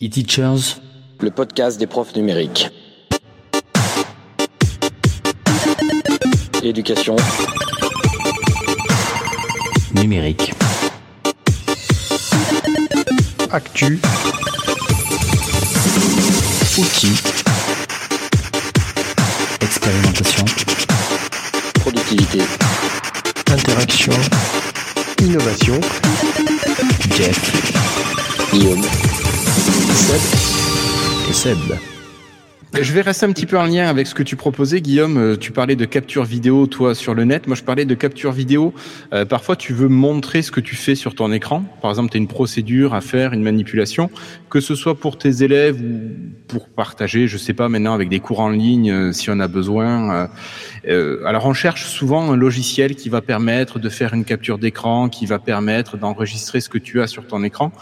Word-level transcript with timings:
E-Teachers, 0.00 0.80
le 1.18 1.30
podcast 1.32 1.76
des 1.76 1.88
profs 1.88 2.14
numériques. 2.14 2.70
Éducation 6.62 7.16
numérique. 9.96 10.52
Actu. 13.50 13.98
Outils. 16.78 17.20
Expérimentation. 19.60 20.44
productivité. 21.80 22.38
Interaction. 23.50 24.12
Innovation. 25.20 25.80
Jeff 27.16 28.52
Guillaume. 28.52 28.84
Et 31.28 31.32
Seb. 31.32 31.58
Je 32.80 32.92
vais 32.92 33.00
rester 33.00 33.24
un 33.24 33.32
petit 33.32 33.46
peu 33.46 33.58
en 33.58 33.64
lien 33.64 33.88
avec 33.88 34.06
ce 34.06 34.14
que 34.14 34.22
tu 34.22 34.36
proposais, 34.36 34.82
Guillaume. 34.82 35.16
Euh, 35.16 35.36
Tu 35.36 35.52
parlais 35.52 35.74
de 35.74 35.86
capture 35.86 36.24
vidéo, 36.24 36.66
toi, 36.66 36.94
sur 36.94 37.14
le 37.14 37.24
net. 37.24 37.46
Moi, 37.46 37.56
je 37.56 37.62
parlais 37.62 37.86
de 37.86 37.94
capture 37.94 38.30
vidéo. 38.30 38.74
Euh, 39.14 39.24
parfois, 39.24 39.56
tu 39.56 39.72
veux 39.72 39.88
montrer 39.88 40.42
ce 40.42 40.50
que 40.50 40.60
tu 40.60 40.76
fais 40.76 40.94
sur 40.94 41.14
ton 41.14 41.32
écran. 41.32 41.64
Par 41.80 41.90
exemple, 41.90 42.10
tu 42.10 42.18
as 42.18 42.20
une 42.20 42.28
procédure 42.28 42.92
à 42.94 43.00
faire, 43.00 43.32
une 43.32 43.42
manipulation, 43.42 44.10
que 44.50 44.60
ce 44.60 44.74
soit 44.74 44.94
pour 44.94 45.16
tes 45.16 45.42
élèves 45.42 45.80
ou 45.80 46.10
pour 46.46 46.68
partager, 46.68 47.26
je 47.26 47.38
sais 47.38 47.54
pas, 47.54 47.70
maintenant 47.70 47.94
avec 47.94 48.10
des 48.10 48.20
cours 48.20 48.40
en 48.40 48.50
ligne, 48.50 48.92
euh, 48.92 49.12
si 49.12 49.30
on 49.30 49.40
a 49.40 49.48
besoin. 49.48 50.28
Alors, 51.26 51.46
on 51.46 51.54
cherche 51.54 51.86
souvent 51.86 52.32
un 52.32 52.36
logiciel 52.36 52.94
qui 52.94 53.08
va 53.08 53.22
permettre 53.22 53.78
de 53.78 53.88
faire 53.88 54.14
une 54.14 54.24
capture 54.24 54.58
d'écran, 54.58 55.08
qui 55.08 55.26
va 55.26 55.38
permettre 55.38 55.96
d'enregistrer 55.96 56.60
ce 56.60 56.68
que 56.68 56.78
tu 56.78 57.00
as 57.00 57.06
sur 57.06 57.26
ton 57.26 57.42
écran. 57.44 57.72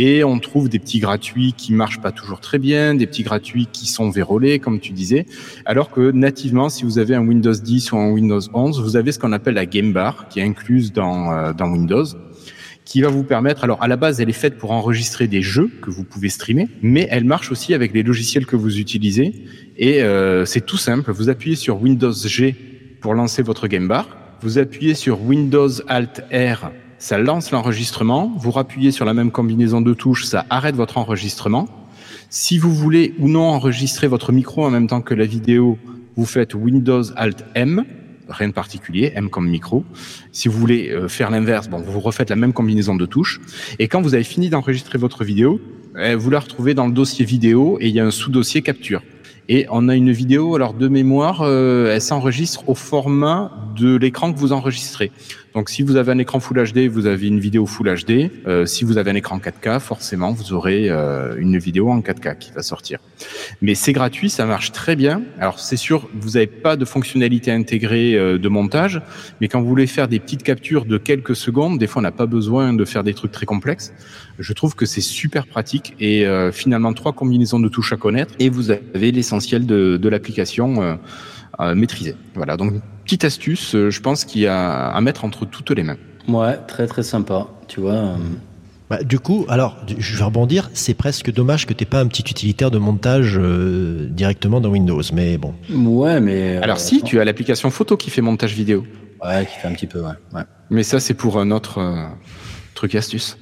Et 0.00 0.22
on 0.22 0.38
trouve 0.38 0.68
des 0.68 0.78
petits 0.78 1.00
gratuits 1.00 1.54
qui 1.56 1.72
marchent 1.72 2.00
pas 2.00 2.12
toujours 2.12 2.38
très 2.38 2.60
bien, 2.60 2.94
des 2.94 3.08
petits 3.08 3.24
gratuits 3.24 3.66
qui 3.72 3.88
sont 3.88 4.10
vérolés, 4.10 4.60
comme 4.60 4.78
tu 4.78 4.92
disais. 4.92 5.26
Alors 5.66 5.90
que 5.90 6.12
nativement, 6.12 6.68
si 6.68 6.84
vous 6.84 7.00
avez 7.00 7.16
un 7.16 7.26
Windows 7.26 7.52
10 7.52 7.90
ou 7.90 7.96
un 7.96 8.12
Windows 8.12 8.40
11, 8.54 8.80
vous 8.80 8.94
avez 8.94 9.10
ce 9.10 9.18
qu'on 9.18 9.32
appelle 9.32 9.54
la 9.54 9.66
Game 9.66 9.92
Bar, 9.92 10.28
qui 10.28 10.38
est 10.38 10.44
incluse 10.44 10.92
dans, 10.92 11.32
euh, 11.32 11.52
dans 11.52 11.68
Windows, 11.68 12.04
qui 12.84 13.00
va 13.00 13.08
vous 13.08 13.24
permettre, 13.24 13.64
alors 13.64 13.82
à 13.82 13.88
la 13.88 13.96
base, 13.96 14.20
elle 14.20 14.28
est 14.28 14.32
faite 14.32 14.56
pour 14.56 14.70
enregistrer 14.70 15.26
des 15.26 15.42
jeux 15.42 15.68
que 15.82 15.90
vous 15.90 16.04
pouvez 16.04 16.28
streamer, 16.28 16.68
mais 16.80 17.08
elle 17.10 17.24
marche 17.24 17.50
aussi 17.50 17.74
avec 17.74 17.92
les 17.92 18.04
logiciels 18.04 18.46
que 18.46 18.54
vous 18.54 18.78
utilisez. 18.78 19.34
Et 19.78 20.04
euh, 20.04 20.44
c'est 20.44 20.64
tout 20.64 20.76
simple, 20.76 21.10
vous 21.10 21.28
appuyez 21.28 21.56
sur 21.56 21.82
Windows 21.82 22.12
G 22.12 22.54
pour 23.00 23.14
lancer 23.14 23.42
votre 23.42 23.66
Game 23.66 23.88
Bar, 23.88 24.16
vous 24.42 24.58
appuyez 24.58 24.94
sur 24.94 25.20
Windows 25.22 25.70
Alt 25.88 26.22
R 26.32 26.70
ça 26.98 27.16
lance 27.18 27.52
l'enregistrement, 27.52 28.32
vous 28.36 28.50
rappuyez 28.50 28.90
sur 28.90 29.04
la 29.04 29.14
même 29.14 29.30
combinaison 29.30 29.80
de 29.80 29.94
touches, 29.94 30.24
ça 30.24 30.44
arrête 30.50 30.74
votre 30.74 30.98
enregistrement. 30.98 31.68
Si 32.28 32.58
vous 32.58 32.74
voulez 32.74 33.14
ou 33.18 33.28
non 33.28 33.44
enregistrer 33.44 34.08
votre 34.08 34.32
micro 34.32 34.66
en 34.66 34.70
même 34.70 34.88
temps 34.88 35.00
que 35.00 35.14
la 35.14 35.24
vidéo, 35.24 35.78
vous 36.16 36.26
faites 36.26 36.54
Windows 36.54 37.04
Alt 37.16 37.44
M, 37.54 37.84
rien 38.28 38.48
de 38.48 38.52
particulier, 38.52 39.12
M 39.14 39.30
comme 39.30 39.48
micro. 39.48 39.84
Si 40.32 40.48
vous 40.48 40.58
voulez 40.58 40.90
euh, 40.90 41.08
faire 41.08 41.30
l'inverse, 41.30 41.68
bon, 41.68 41.78
vous 41.78 42.00
refaites 42.00 42.30
la 42.30 42.36
même 42.36 42.52
combinaison 42.52 42.96
de 42.96 43.06
touches. 43.06 43.40
Et 43.78 43.88
quand 43.88 44.02
vous 44.02 44.14
avez 44.14 44.24
fini 44.24 44.50
d'enregistrer 44.50 44.98
votre 44.98 45.24
vidéo, 45.24 45.60
eh, 45.98 46.14
vous 46.16 46.30
la 46.30 46.40
retrouvez 46.40 46.74
dans 46.74 46.86
le 46.86 46.92
dossier 46.92 47.24
vidéo 47.24 47.78
et 47.80 47.88
il 47.88 47.94
y 47.94 48.00
a 48.00 48.04
un 48.04 48.10
sous-dossier 48.10 48.62
capture. 48.62 49.02
Et 49.48 49.66
on 49.70 49.88
a 49.88 49.94
une 49.94 50.12
vidéo, 50.12 50.54
alors 50.56 50.74
de 50.74 50.88
mémoire, 50.88 51.40
euh, 51.40 51.94
elle 51.94 52.02
s'enregistre 52.02 52.68
au 52.68 52.74
format 52.74 53.50
de 53.76 53.96
l'écran 53.96 54.32
que 54.32 54.38
vous 54.38 54.52
enregistrez. 54.52 55.10
Donc 55.58 55.70
si 55.70 55.82
vous 55.82 55.96
avez 55.96 56.12
un 56.12 56.18
écran 56.18 56.38
Full 56.38 56.72
HD, 56.72 56.86
vous 56.86 57.06
avez 57.06 57.26
une 57.26 57.40
vidéo 57.40 57.66
Full 57.66 57.92
HD. 57.92 58.30
Euh, 58.46 58.64
si 58.64 58.84
vous 58.84 58.96
avez 58.96 59.10
un 59.10 59.16
écran 59.16 59.38
4K, 59.38 59.80
forcément, 59.80 60.30
vous 60.30 60.52
aurez 60.52 60.88
euh, 60.88 61.34
une 61.36 61.58
vidéo 61.58 61.90
en 61.90 61.98
4K 61.98 62.38
qui 62.38 62.52
va 62.52 62.62
sortir. 62.62 63.00
Mais 63.60 63.74
c'est 63.74 63.92
gratuit, 63.92 64.30
ça 64.30 64.46
marche 64.46 64.70
très 64.70 64.94
bien. 64.94 65.20
Alors 65.40 65.58
c'est 65.58 65.76
sûr, 65.76 66.08
vous 66.14 66.30
n'avez 66.34 66.46
pas 66.46 66.76
de 66.76 66.84
fonctionnalité 66.84 67.50
intégrée 67.50 68.14
euh, 68.14 68.38
de 68.38 68.48
montage, 68.48 69.02
mais 69.40 69.48
quand 69.48 69.60
vous 69.60 69.66
voulez 69.66 69.88
faire 69.88 70.06
des 70.06 70.20
petites 70.20 70.44
captures 70.44 70.84
de 70.84 70.96
quelques 70.96 71.34
secondes, 71.34 71.76
des 71.76 71.88
fois 71.88 71.98
on 71.98 72.04
n'a 72.04 72.12
pas 72.12 72.26
besoin 72.26 72.72
de 72.72 72.84
faire 72.84 73.02
des 73.02 73.12
trucs 73.12 73.32
très 73.32 73.46
complexes. 73.46 73.92
Je 74.38 74.52
trouve 74.52 74.76
que 74.76 74.86
c'est 74.86 75.00
super 75.00 75.48
pratique 75.48 75.96
et 75.98 76.24
euh, 76.24 76.52
finalement 76.52 76.92
trois 76.92 77.12
combinaisons 77.12 77.58
de 77.58 77.68
touches 77.68 77.92
à 77.92 77.96
connaître 77.96 78.32
et 78.38 78.48
vous 78.48 78.70
avez 78.70 79.10
l'essentiel 79.10 79.66
de, 79.66 79.96
de 79.96 80.08
l'application 80.08 81.00
euh, 81.60 81.74
maîtrisé. 81.74 82.14
Voilà, 82.34 82.56
donc 82.56 82.74
petite 83.04 83.24
astuce, 83.24 83.74
euh, 83.74 83.90
je 83.90 84.00
pense 84.00 84.24
qu'il 84.24 84.40
y 84.42 84.46
a 84.46 84.88
à 84.88 85.00
mettre 85.00 85.24
entre 85.24 85.44
toutes 85.44 85.70
les 85.70 85.82
mains. 85.82 85.96
Ouais, 86.28 86.56
très 86.68 86.86
très 86.86 87.02
sympa. 87.02 87.46
Tu 87.68 87.80
vois. 87.80 87.92
euh, 87.94 88.16
Bah, 88.90 89.02
du 89.02 89.18
coup, 89.18 89.44
alors, 89.48 89.76
je 89.98 90.16
vais 90.16 90.24
rebondir. 90.24 90.70
C'est 90.74 90.94
presque 90.94 91.32
dommage 91.32 91.66
que 91.66 91.72
t'aies 91.74 91.84
pas 91.86 92.00
un 92.00 92.06
petit 92.06 92.22
utilitaire 92.22 92.70
de 92.70 92.78
montage 92.78 93.38
euh, 93.38 94.06
directement 94.10 94.60
dans 94.60 94.68
Windows. 94.70 95.02
Mais 95.12 95.36
bon. 95.38 95.54
Ouais, 95.70 96.20
mais. 96.20 96.56
Alors 96.58 96.78
si, 96.80 97.02
tu 97.02 97.18
as 97.20 97.24
l'application 97.24 97.70
photo 97.70 97.96
qui 97.96 98.10
fait 98.10 98.20
montage 98.22 98.52
vidéo, 98.54 98.84
Ouais, 99.24 99.46
qui 99.46 99.58
fait 99.58 99.68
un 99.68 99.72
petit 99.72 99.86
peu, 99.88 100.00
ouais. 100.00 100.12
ouais. 100.34 100.42
mais 100.70 100.82
ça 100.84 101.00
c'est 101.00 101.14
pour 101.14 101.40
un 101.40 101.50
autre 101.50 101.78
euh, 101.78 102.06
truc 102.74 102.94
et 102.94 102.98
astuce. 102.98 103.36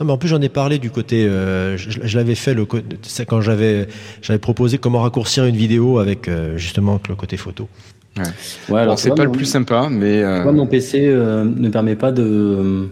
Non, 0.00 0.06
mais 0.06 0.12
en 0.12 0.18
plus, 0.18 0.28
j'en 0.28 0.40
ai 0.40 0.48
parlé 0.48 0.78
du 0.78 0.90
côté. 0.90 1.26
euh, 1.26 1.76
je 1.76 2.00
je 2.02 2.16
l'avais 2.18 2.34
fait 2.34 2.54
le 2.54 2.66
quand 2.66 3.40
j'avais 3.40 3.88
j'avais 4.22 4.38
proposé 4.38 4.78
comment 4.78 5.00
raccourcir 5.00 5.44
une 5.44 5.56
vidéo 5.56 5.98
avec 5.98 6.28
euh, 6.28 6.56
justement 6.56 7.00
le 7.08 7.14
côté 7.14 7.36
photo. 7.36 7.68
Ouais, 8.16 8.22
Bon, 8.68 8.76
alors, 8.76 8.98
c'est 8.98 9.14
pas 9.14 9.24
le 9.24 9.32
plus 9.32 9.44
sympa, 9.46 9.88
mais 9.90 10.22
euh, 10.22 10.42
Moi, 10.44 10.52
mon 10.52 10.66
PC 10.66 11.00
euh, 11.06 11.44
ne 11.44 11.68
permet 11.68 11.96
pas 11.96 12.12
de. 12.12 12.88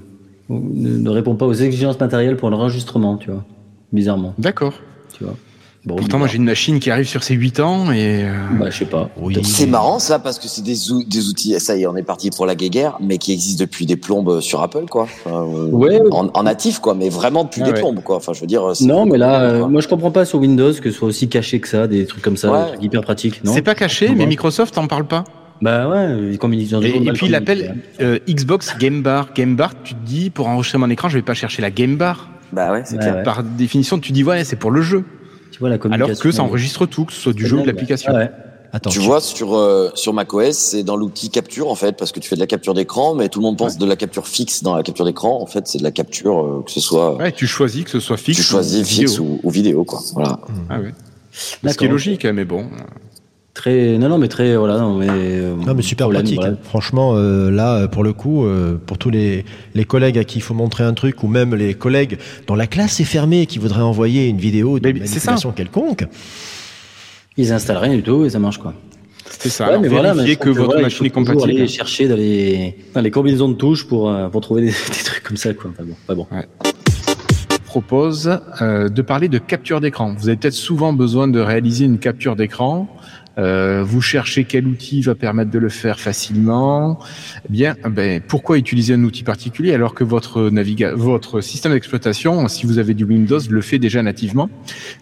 ne, 0.48 0.98
ne 0.98 1.10
répond 1.10 1.36
pas 1.36 1.46
aux 1.46 1.52
exigences 1.54 2.00
matérielles 2.00 2.36
pour 2.36 2.50
l'enregistrement, 2.50 3.16
tu 3.18 3.30
vois. 3.30 3.44
Bizarrement, 3.92 4.34
d'accord. 4.38 4.74
tu 5.16 5.24
vois. 5.24 5.36
Bon, 5.84 5.96
Pourtant, 5.96 6.18
moi 6.20 6.28
j'ai 6.28 6.36
une 6.36 6.44
machine 6.44 6.78
qui 6.78 6.92
arrive 6.92 7.08
sur 7.08 7.24
ses 7.24 7.34
8 7.34 7.58
ans 7.58 7.90
et 7.90 8.22
euh, 8.22 8.32
Bah, 8.56 8.70
je 8.70 8.78
sais 8.78 8.84
pas. 8.84 9.10
Oui. 9.16 9.36
C'est 9.42 9.66
marrant 9.66 9.98
ça 9.98 10.20
parce 10.20 10.38
que 10.38 10.46
c'est 10.46 10.62
des, 10.62 10.92
ou- 10.92 11.02
des 11.02 11.28
outils, 11.28 11.58
ça 11.58 11.74
y 11.76 11.82
est, 11.82 11.86
on 11.88 11.96
est 11.96 12.04
parti 12.04 12.30
pour 12.30 12.46
la 12.46 12.54
guéguerre, 12.54 12.96
mais 13.00 13.18
qui 13.18 13.32
existent 13.32 13.64
depuis 13.64 13.84
des 13.84 13.96
plombes 13.96 14.38
sur 14.40 14.62
Apple, 14.62 14.84
quoi. 14.88 15.02
Enfin, 15.24 15.42
euh, 15.42 15.66
Ouais. 15.70 16.00
En, 16.12 16.28
en 16.34 16.42
natif, 16.44 16.78
quoi, 16.78 16.94
mais 16.94 17.08
vraiment 17.08 17.42
depuis 17.42 17.62
Ah 17.62 17.66
des 17.66 17.72
ouais. 17.72 17.80
plombes, 17.80 18.00
quoi. 18.04 18.14
Enfin, 18.14 18.32
je 18.32 18.40
veux 18.40 18.46
dire. 18.46 18.62
c'est- 18.76 18.84
Non, 18.84 19.06
mais 19.06 19.18
là, 19.18 19.40
euh, 19.42 19.66
moi, 19.66 19.80
je 19.80 19.88
comprends 19.88 20.12
pas 20.12 20.24
sur 20.24 20.38
Windows 20.38 20.72
que 20.72 20.88
ce 20.88 20.96
soit 20.96 21.08
aussi 21.08 21.28
caché 21.28 21.58
que 21.58 21.66
ça, 21.66 21.88
des 21.88 22.06
trucs 22.06 22.22
comme 22.22 22.36
ça, 22.36 22.52
Ouais. 22.52 22.60
des 22.62 22.68
trucs 22.68 22.82
hyper 22.84 23.00
pratiques, 23.02 23.42
non? 23.42 23.52
C'est 23.52 23.62
pas 23.62 23.74
caché, 23.74 24.08
mais 24.14 24.26
Microsoft 24.26 24.78
en 24.78 24.86
parle 24.86 25.04
pas. 25.08 25.24
Bah 25.60 25.88
ouais, 25.88 26.36
comme 26.38 26.54
ils 26.54 26.76
ont 26.76 26.82
Et, 26.82 26.90
et 26.90 27.12
puis 27.12 27.26
il 27.26 27.34
appelle 27.34 27.76
euh, 28.00 28.18
Xbox 28.28 28.76
Game 28.78 29.02
Bar. 29.02 29.30
Game 29.34 29.56
Bar, 29.56 29.72
tu 29.82 29.94
te 29.94 30.04
dis 30.04 30.30
pour 30.30 30.46
enregistrer 30.48 30.78
mon 30.78 30.90
écran, 30.90 31.08
je 31.08 31.16
vais 31.16 31.22
pas 31.22 31.34
chercher 31.34 31.60
la 31.62 31.70
Game 31.72 31.96
Bar. 31.96 32.28
Bah 32.52 32.70
ouais, 32.72 32.82
c'est 32.84 32.94
Ouais, 32.96 33.00
clair. 33.00 33.16
ouais. 33.16 33.22
Par 33.24 33.42
définition, 33.42 33.98
tu 33.98 34.12
dis 34.12 34.22
ouais, 34.22 34.44
c'est 34.44 34.56
pour 34.56 34.70
le 34.70 34.82
jeu. 34.82 35.04
Tu 35.52 35.60
vois 35.60 35.68
la 35.68 35.78
communication. 35.78 36.06
Alors 36.12 36.20
que 36.20 36.30
ça 36.32 36.42
enregistre 36.42 36.86
tout, 36.86 37.04
que 37.04 37.12
ce 37.12 37.20
soit 37.20 37.32
du 37.32 37.46
jeu 37.46 37.58
ou 37.58 37.62
de 37.62 37.66
l'application. 37.68 38.12
Ah 38.14 38.18
ouais. 38.18 38.30
Attends. 38.74 38.88
Tu 38.88 39.00
vois, 39.00 39.20
sur, 39.20 39.54
euh, 39.54 39.90
sur 39.94 40.14
macOS, 40.14 40.56
c'est 40.56 40.82
dans 40.82 40.96
l'outil 40.96 41.28
capture, 41.28 41.68
en 41.68 41.74
fait, 41.74 41.94
parce 41.94 42.10
que 42.10 42.20
tu 42.20 42.28
fais 42.28 42.36
de 42.36 42.40
la 42.40 42.46
capture 42.46 42.72
d'écran, 42.72 43.14
mais 43.14 43.28
tout 43.28 43.38
le 43.38 43.42
monde 43.42 43.58
pense 43.58 43.76
de 43.76 43.84
la 43.84 43.96
capture 43.96 44.26
fixe 44.26 44.62
dans 44.62 44.74
la 44.74 44.82
capture 44.82 45.04
d'écran. 45.04 45.42
En 45.42 45.46
fait, 45.46 45.68
c'est 45.68 45.76
de 45.76 45.82
la 45.82 45.90
capture, 45.90 46.38
euh, 46.42 46.62
que 46.64 46.70
ce 46.70 46.80
soit, 46.80 47.16
Ouais, 47.16 47.32
tu 47.32 47.46
choisis 47.46 47.84
que 47.84 47.90
ce 47.90 48.00
soit 48.00 48.16
fixe. 48.16 48.38
tu 48.38 48.42
choisis 48.42 48.80
ou 48.80 48.84
fixe 48.86 49.10
vidéo. 49.12 49.24
ou, 49.24 49.40
ou 49.42 49.50
vidéo, 49.50 49.84
quoi. 49.84 50.00
Voilà. 50.14 50.40
Ah 50.70 50.80
ouais. 50.80 50.94
Ce 51.32 51.76
qui 51.76 51.84
est 51.84 51.88
logique, 51.88 52.24
hein, 52.24 52.32
mais 52.32 52.46
bon. 52.46 52.64
Très, 53.54 53.98
non, 53.98 54.08
non, 54.08 54.16
mais 54.16 54.28
très, 54.28 54.56
voilà, 54.56 54.78
non, 54.78 54.96
mais. 54.96 55.08
euh, 55.10 55.54
Non 55.56 55.74
mais 55.74 55.82
super 55.82 56.06
problème, 56.06 56.22
pratique. 56.22 56.40
voilà. 56.40 56.56
Franchement, 56.62 57.12
euh, 57.16 57.50
là, 57.50 57.86
pour 57.86 58.02
le 58.02 58.14
coup, 58.14 58.46
euh, 58.46 58.78
pour 58.86 58.96
tous 58.96 59.10
les, 59.10 59.44
les 59.74 59.84
collègues 59.84 60.16
à 60.16 60.24
qui 60.24 60.38
il 60.38 60.42
faut 60.42 60.54
montrer 60.54 60.84
un 60.84 60.94
truc, 60.94 61.22
ou 61.22 61.28
même 61.28 61.54
les 61.54 61.74
collègues 61.74 62.16
dont 62.46 62.54
la 62.54 62.66
classe 62.66 62.98
est 63.00 63.04
fermée 63.04 63.42
et 63.42 63.46
qui 63.46 63.58
voudraient 63.58 63.82
envoyer 63.82 64.26
une 64.28 64.38
vidéo 64.38 64.78
de 64.80 64.86
Mais 64.92 65.00
c'est 65.00 65.18
ça. 65.18 65.32
manipulation 65.32 65.52
quelconque, 65.52 66.06
Ils 67.36 67.52
installent 67.52 67.76
rien 67.76 67.94
du 67.94 68.02
tout 68.02 68.24
et 68.24 68.30
ça 68.30 68.38
marche 68.38 68.56
quoi. 68.58 68.72
C'est 69.38 69.50
ça. 69.50 69.70
Ouais, 69.70 69.78
mais 69.78 69.88
voilà, 69.88 70.14
mais 70.14 70.34
que 70.36 70.44
trouve 70.44 70.56
votre 70.56 70.64
voilà, 70.66 70.80
il 70.80 70.84
machine 70.84 71.06
est 71.06 71.08
faut 71.10 71.20
toujours 71.20 71.34
compatible. 71.34 71.58
Aller 71.60 71.68
chercher 71.68 72.08
dans 72.08 72.16
les, 72.16 72.76
dans 72.94 73.00
les 73.02 73.10
combinaisons 73.10 73.48
de 73.50 73.54
touches 73.54 73.86
pour, 73.86 74.10
euh, 74.10 74.28
pour 74.28 74.40
trouver 74.40 74.62
des, 74.62 74.66
des 74.96 75.04
trucs 75.04 75.22
comme 75.22 75.36
ça 75.36 75.52
quoi. 75.52 75.70
Pas 75.76 75.82
bon, 75.84 75.94
pas 76.06 76.14
bon. 76.14 76.26
propose 77.66 78.38
euh, 78.60 78.88
de 78.88 79.02
parler 79.02 79.28
de 79.28 79.38
capture 79.38 79.80
d'écran. 79.80 80.14
Vous 80.18 80.28
avez 80.28 80.36
peut-être 80.36 80.54
souvent 80.54 80.92
besoin 80.92 81.28
de 81.28 81.40
réaliser 81.40 81.84
une 81.84 81.98
capture 81.98 82.36
d'écran. 82.36 82.88
Euh, 83.38 83.82
vous 83.82 84.00
cherchez 84.00 84.44
quel 84.44 84.66
outil 84.66 85.00
va 85.02 85.14
permettre 85.14 85.50
de 85.50 85.58
le 85.58 85.68
faire 85.68 85.98
facilement? 86.00 86.98
Eh 87.46 87.52
bien, 87.52 87.76
ben, 87.88 88.20
pourquoi 88.20 88.58
utiliser 88.58 88.94
un 88.94 89.04
outil 89.04 89.22
particulier 89.22 89.72
alors 89.72 89.94
que 89.94 90.04
votre 90.04 90.50
votre 90.94 91.40
système 91.40 91.72
d'exploitation, 91.72 92.46
si 92.48 92.66
vous 92.66 92.78
avez 92.78 92.94
du 92.94 93.04
Windows, 93.04 93.40
le 93.48 93.60
fait 93.60 93.78
déjà 93.78 94.02
nativement? 94.02 94.50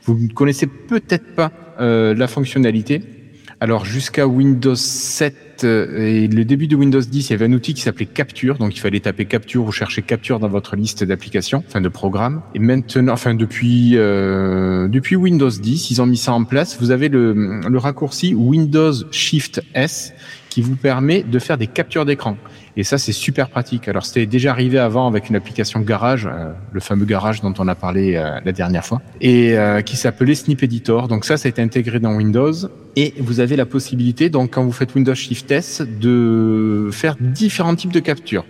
Vous 0.05 0.19
ne 0.19 0.29
connaissez 0.29 0.67
peut-être 0.67 1.35
pas 1.35 1.53
euh, 1.81 2.15
la 2.15 2.29
fonctionnalité. 2.29 3.20
Alors 3.61 3.85
jusqu'à 3.85 4.27
Windows 4.27 4.75
7 4.75 5.51
fait, 5.61 5.65
euh, 5.65 5.99
et 5.99 6.27
le 6.27 6.45
début 6.45 6.67
de 6.67 6.77
Windows 6.77 7.01
10, 7.01 7.29
il 7.29 7.33
y 7.33 7.35
avait 7.35 7.47
un 7.47 7.53
outil 7.53 7.75
qui 7.75 7.83
s'appelait 7.83 8.07
Capture, 8.07 8.59
donc 8.59 8.75
il 8.75 8.81
fallait 8.81 9.01
taper 9.01 9.25
Capture 9.25 9.65
ou 9.65 9.73
chercher 9.73 10.03
Capture 10.03 10.39
dans 10.39 10.49
votre 10.49 10.77
liste 10.77 11.05
d'applications, 11.05 11.63
enfin 11.67 11.81
de 11.81 11.89
programmes. 11.89 12.43
Et 12.55 12.59
maintenant, 12.59 13.13
enfin 13.13 13.35
depuis 13.35 13.93
euh, 13.97 14.89
depuis 14.89 15.17
Windows 15.17 15.51
10, 15.51 15.91
ils 15.91 16.03
ont 16.03 16.07
mis 16.07 16.17
ça 16.17 16.33
en 16.33 16.45
place. 16.45 16.79
Vous 16.81 16.91
avez 16.91 17.09
le, 17.09 17.61
le 17.69 17.79
raccourci 17.79 18.35
Windows 18.35 18.93
Shift 19.11 19.63
S 19.75 20.13
qui 20.49 20.63
vous 20.63 20.77
permet 20.77 21.23
de 21.23 21.39
faire 21.39 21.59
des 21.59 21.69
captures 21.69 22.05
d'écran. 22.05 22.37
Et 22.77 22.85
ça, 22.85 22.99
c'est 22.99 23.13
super 23.13 23.51
pratique. 23.51 23.89
Alors, 23.89 24.05
c'était 24.05 24.27
déjà 24.27 24.53
arrivé 24.53 24.79
avant 24.79 25.07
avec 25.07 25.29
une 25.29 25.37
application 25.37 25.81
Garage, 25.81 26.27
euh, 26.27 26.53
le 26.73 26.81
fameux 26.81 27.05
Garage 27.05 27.41
dont 27.41 27.55
on 27.59 27.69
a 27.69 27.75
parlé 27.75 28.17
euh, 28.17 28.39
la 28.45 28.53
dernière 28.53 28.85
fois, 28.85 29.01
et 29.21 29.59
euh, 29.59 29.83
qui 29.83 29.97
s'appelait 29.97 30.35
Snip 30.35 30.63
Editor. 30.63 31.09
Donc 31.09 31.25
ça, 31.25 31.37
ça 31.37 31.49
a 31.49 31.51
été 31.51 31.63
intégré 31.63 31.99
dans 31.99 32.15
Windows. 32.15 32.53
Et 32.97 33.15
vous 33.19 33.41
avez 33.41 33.57
la 33.57 33.67
possibilité, 33.67 34.31
donc 34.31 34.55
quand 34.55 34.65
vous 34.65 34.73
faites 34.73 34.95
Windows 34.95 35.15
Shift 35.15 35.51
S, 35.51 35.83
de 36.01 36.89
faire 36.93 37.17
différents 37.19 37.75
types 37.75 37.93
de 37.93 38.01
captures. 38.01 38.45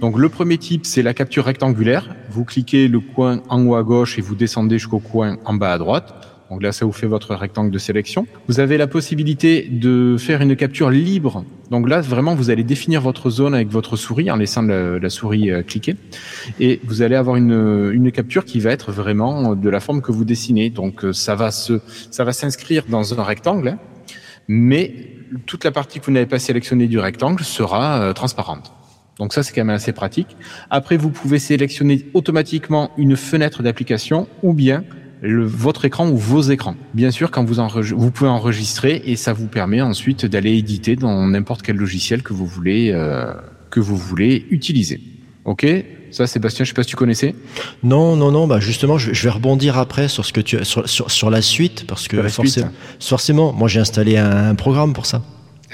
Donc 0.00 0.18
le 0.18 0.28
premier 0.28 0.58
type, 0.58 0.86
c'est 0.86 1.02
la 1.02 1.14
capture 1.14 1.44
rectangulaire. 1.44 2.14
Vous 2.30 2.44
cliquez 2.44 2.88
le 2.88 2.98
coin 3.00 3.40
en 3.48 3.64
haut 3.64 3.76
à 3.76 3.82
gauche 3.82 4.18
et 4.18 4.22
vous 4.22 4.34
descendez 4.34 4.78
jusqu'au 4.78 4.98
coin 4.98 5.36
en 5.44 5.54
bas 5.54 5.72
à 5.72 5.78
droite. 5.78 6.33
Donc 6.54 6.62
là, 6.62 6.70
ça 6.70 6.84
vous 6.84 6.92
fait 6.92 7.08
votre 7.08 7.34
rectangle 7.34 7.72
de 7.72 7.78
sélection. 7.78 8.28
Vous 8.46 8.60
avez 8.60 8.76
la 8.76 8.86
possibilité 8.86 9.66
de 9.68 10.14
faire 10.16 10.40
une 10.40 10.54
capture 10.54 10.88
libre. 10.88 11.44
Donc 11.72 11.88
là, 11.88 12.00
vraiment, 12.00 12.36
vous 12.36 12.48
allez 12.48 12.62
définir 12.62 13.00
votre 13.00 13.28
zone 13.28 13.56
avec 13.56 13.70
votre 13.70 13.96
souris 13.96 14.30
en 14.30 14.36
laissant 14.36 14.62
la, 14.62 15.10
souris 15.10 15.50
euh, 15.50 15.64
cliquer. 15.64 15.96
Et 16.60 16.80
vous 16.84 17.02
allez 17.02 17.16
avoir 17.16 17.34
une, 17.34 17.90
une 17.92 18.12
capture 18.12 18.44
qui 18.44 18.60
va 18.60 18.70
être 18.70 18.92
vraiment 18.92 19.56
de 19.56 19.68
la 19.68 19.80
forme 19.80 20.00
que 20.00 20.12
vous 20.12 20.24
dessinez. 20.24 20.70
Donc 20.70 21.04
euh, 21.04 21.12
ça 21.12 21.34
va 21.34 21.50
s'inscrire 21.50 22.84
dans 22.88 23.18
un 23.18 23.24
rectangle, 23.24 23.76
mais 24.46 24.94
toute 25.46 25.64
la 25.64 25.72
partie 25.72 25.98
que 25.98 26.06
vous 26.06 26.12
n'avez 26.12 26.26
pas 26.26 26.38
sélectionnée 26.38 26.86
du 26.86 27.00
rectangle 27.00 27.42
sera 27.42 28.00
euh, 28.00 28.12
transparente. 28.12 28.72
Donc 29.18 29.32
ça, 29.32 29.42
c'est 29.42 29.52
quand 29.52 29.64
même 29.64 29.74
assez 29.74 29.92
pratique. 29.92 30.36
Après, 30.70 30.96
vous 30.96 31.10
pouvez 31.10 31.40
sélectionner 31.40 32.06
automatiquement 32.14 32.92
une 32.96 33.16
fenêtre 33.16 33.64
d'application 33.64 34.28
ou 34.44 34.52
bien 34.52 34.84
le, 35.24 35.44
votre 35.44 35.84
écran 35.84 36.08
ou 36.08 36.16
vos 36.16 36.42
écrans. 36.42 36.76
Bien 36.92 37.10
sûr, 37.10 37.30
quand 37.30 37.44
vous 37.44 37.56
vous 37.96 38.10
pouvez 38.10 38.30
enregistrer 38.30 39.02
et 39.06 39.16
ça 39.16 39.32
vous 39.32 39.46
permet 39.46 39.80
ensuite 39.80 40.26
d'aller 40.26 40.56
éditer 40.56 40.96
dans 40.96 41.26
n'importe 41.26 41.62
quel 41.62 41.76
logiciel 41.76 42.22
que 42.22 42.32
vous 42.32 42.46
voulez 42.46 42.90
euh, 42.92 43.32
que 43.70 43.80
vous 43.80 43.96
voulez 43.96 44.46
utiliser. 44.50 45.00
Ok, 45.44 45.66
ça, 46.10 46.26
Sébastien, 46.26 46.64
je 46.64 46.70
sais 46.70 46.74
pas 46.74 46.84
si 46.84 46.90
tu 46.90 46.96
connaissais. 46.96 47.34
Non, 47.82 48.16
non, 48.16 48.30
non. 48.30 48.46
Bah 48.46 48.60
justement, 48.60 48.98
je, 48.98 49.12
je 49.12 49.24
vais 49.24 49.30
rebondir 49.30 49.78
après 49.78 50.08
sur 50.08 50.24
ce 50.24 50.32
que 50.32 50.40
tu 50.40 50.64
sur 50.64 50.88
sur, 50.88 51.10
sur 51.10 51.30
la 51.30 51.42
suite 51.42 51.86
parce 51.86 52.08
que 52.08 52.16
la 52.16 52.28
forcément, 52.28 52.68
suite. 52.68 53.06
forcément, 53.08 53.52
moi 53.52 53.68
j'ai 53.68 53.80
installé 53.80 54.16
un, 54.16 54.50
un 54.50 54.54
programme 54.54 54.92
pour 54.92 55.06
ça. 55.06 55.22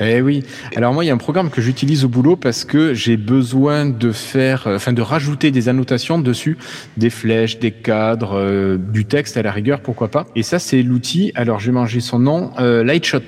Eh 0.03 0.23
oui. 0.23 0.43
Alors 0.77 0.95
moi, 0.95 1.05
il 1.05 1.09
y 1.09 1.11
a 1.11 1.15
un 1.15 1.19
programme 1.19 1.51
que 1.51 1.61
j'utilise 1.61 2.05
au 2.05 2.09
boulot 2.09 2.37
parce 2.37 2.65
que 2.65 2.95
j'ai 2.95 3.19
besoin 3.19 3.85
de 3.87 4.13
faire, 4.13 4.67
euh, 4.67 4.77
enfin 4.77 4.95
de 4.95 5.03
rajouter 5.03 5.51
des 5.51 5.69
annotations 5.69 6.19
dessus, 6.19 6.57
des 6.97 7.11
flèches, 7.11 7.59
des 7.59 7.71
cadres, 7.71 8.33
euh, 8.39 8.79
du 8.79 9.05
texte 9.05 9.37
à 9.37 9.43
la 9.43 9.53
rigueur, 9.53 9.81
pourquoi 9.81 10.09
pas. 10.09 10.27
Et 10.35 10.43
ça, 10.43 10.59
c'est 10.59 10.83
l'outil. 10.83 11.33
Alors 11.35 11.61
j'ai 11.61 11.71
mangé 11.73 12.01
son 12.01 12.19
nom, 12.19 12.53
euh, 12.59 12.83
Lightshot. 12.83 13.21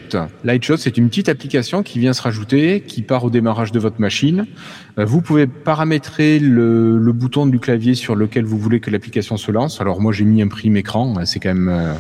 Lightshot, 0.44 0.78
c'est 0.78 0.96
une 0.96 1.08
petite 1.08 1.28
application 1.28 1.82
qui 1.82 1.98
vient 1.98 2.14
se 2.14 2.22
rajouter, 2.22 2.80
qui 2.80 3.02
part 3.02 3.24
au 3.24 3.30
démarrage 3.30 3.70
de 3.70 3.78
votre 3.78 4.00
machine. 4.00 4.46
Vous 4.98 5.22
pouvez 5.22 5.46
paramétrer 5.46 6.38
le, 6.38 6.98
le 6.98 7.12
bouton 7.12 7.46
du 7.46 7.58
clavier 7.58 7.94
sur 7.94 8.14
lequel 8.14 8.44
vous 8.44 8.58
voulez 8.58 8.78
que 8.78 8.90
l'application 8.90 9.38
se 9.38 9.50
lance. 9.50 9.80
Alors 9.80 10.02
moi, 10.02 10.12
j'ai 10.12 10.24
mis 10.24 10.42
imprime 10.42 10.76
écran. 10.76 11.14
C'est 11.24 11.40
quand 11.40 11.54
même 11.54 11.94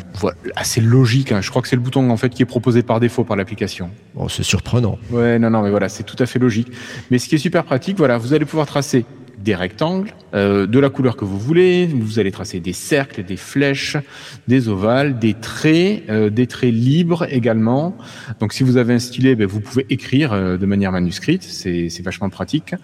assez 0.56 0.82
logique. 0.82 1.32
hein. 1.32 1.40
Je 1.40 1.48
crois 1.48 1.62
que 1.62 1.68
c'est 1.68 1.76
le 1.76 1.80
bouton 1.80 2.10
en 2.10 2.16
fait 2.18 2.28
qui 2.28 2.42
est 2.42 2.46
proposé 2.46 2.82
par 2.82 3.00
défaut 3.00 3.24
par 3.24 3.36
l'application. 3.36 3.88
Bon, 4.14 4.28
surprenant. 4.62 4.98
Ouais, 5.10 5.38
non, 5.38 5.50
non, 5.50 5.62
mais 5.62 5.70
voilà, 5.70 5.88
c'est 5.88 6.04
tout 6.04 6.16
à 6.18 6.26
fait 6.26 6.38
logique. 6.38 6.68
Mais 7.10 7.18
ce 7.18 7.28
qui 7.28 7.34
est 7.34 7.38
super 7.38 7.64
pratique, 7.64 7.98
voilà, 7.98 8.18
vous 8.18 8.32
allez 8.32 8.44
pouvoir 8.44 8.66
tracer 8.66 9.04
des 9.42 9.54
rectangles 9.54 10.12
euh, 10.34 10.66
de 10.66 10.78
la 10.78 10.88
couleur 10.88 11.16
que 11.16 11.24
vous 11.24 11.38
voulez. 11.38 11.86
Vous 11.86 12.18
allez 12.18 12.32
tracer 12.32 12.60
des 12.60 12.72
cercles, 12.72 13.24
des 13.24 13.36
flèches, 13.36 13.96
des 14.48 14.68
ovales, 14.68 15.18
des 15.18 15.34
traits, 15.34 16.04
euh, 16.08 16.30
des 16.30 16.46
traits 16.46 16.72
libres 16.72 17.26
également. 17.30 17.96
Donc, 18.40 18.52
si 18.52 18.62
vous 18.62 18.76
avez 18.76 18.94
un 18.94 18.98
stylet, 18.98 19.34
ben, 19.34 19.46
vous 19.46 19.60
pouvez 19.60 19.86
écrire 19.90 20.32
euh, 20.32 20.56
de 20.56 20.66
manière 20.66 20.92
manuscrite. 20.92 21.42
C'est 21.42 22.02
vachement 22.02 22.30
pratique. 22.30 22.74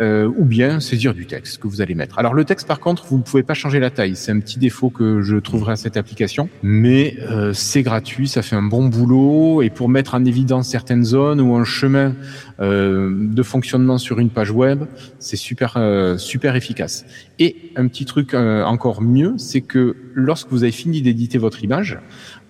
Euh, 0.00 0.30
ou 0.36 0.44
bien 0.44 0.80
saisir 0.80 1.14
du 1.14 1.26
texte 1.26 1.58
que 1.58 1.68
vous 1.68 1.80
allez 1.80 1.94
mettre. 1.94 2.18
Alors, 2.18 2.34
le 2.34 2.44
texte, 2.44 2.66
par 2.66 2.80
contre, 2.80 3.04
vous 3.06 3.18
ne 3.18 3.22
pouvez 3.22 3.42
pas 3.42 3.54
changer 3.54 3.78
la 3.78 3.90
taille. 3.90 4.16
C'est 4.16 4.32
un 4.32 4.40
petit 4.40 4.58
défaut 4.58 4.90
que 4.90 5.22
je 5.22 5.36
trouverai 5.36 5.72
à 5.72 5.76
cette 5.76 5.96
application. 5.96 6.48
Mais 6.62 7.16
euh, 7.20 7.52
c'est 7.52 7.82
gratuit, 7.82 8.28
ça 8.28 8.42
fait 8.42 8.56
un 8.56 8.62
bon 8.62 8.88
boulot. 8.88 9.62
Et 9.62 9.70
pour 9.70 9.88
mettre 9.88 10.14
en 10.14 10.24
évidence 10.24 10.68
certaines 10.68 11.04
zones 11.04 11.40
ou 11.40 11.54
un 11.54 11.64
chemin 11.64 12.14
de 12.62 13.42
fonctionnement 13.42 13.98
sur 13.98 14.18
une 14.20 14.30
page 14.30 14.50
web, 14.52 14.84
c'est 15.18 15.36
super 15.36 15.74
euh, 15.76 16.16
super 16.16 16.54
efficace. 16.54 17.04
Et 17.38 17.72
un 17.76 17.88
petit 17.88 18.04
truc 18.04 18.34
euh, 18.34 18.62
encore 18.64 19.02
mieux, 19.02 19.34
c'est 19.36 19.62
que 19.62 19.96
lorsque 20.14 20.48
vous 20.50 20.62
avez 20.62 20.72
fini 20.72 21.02
d'éditer 21.02 21.38
votre 21.38 21.64
image, 21.64 21.98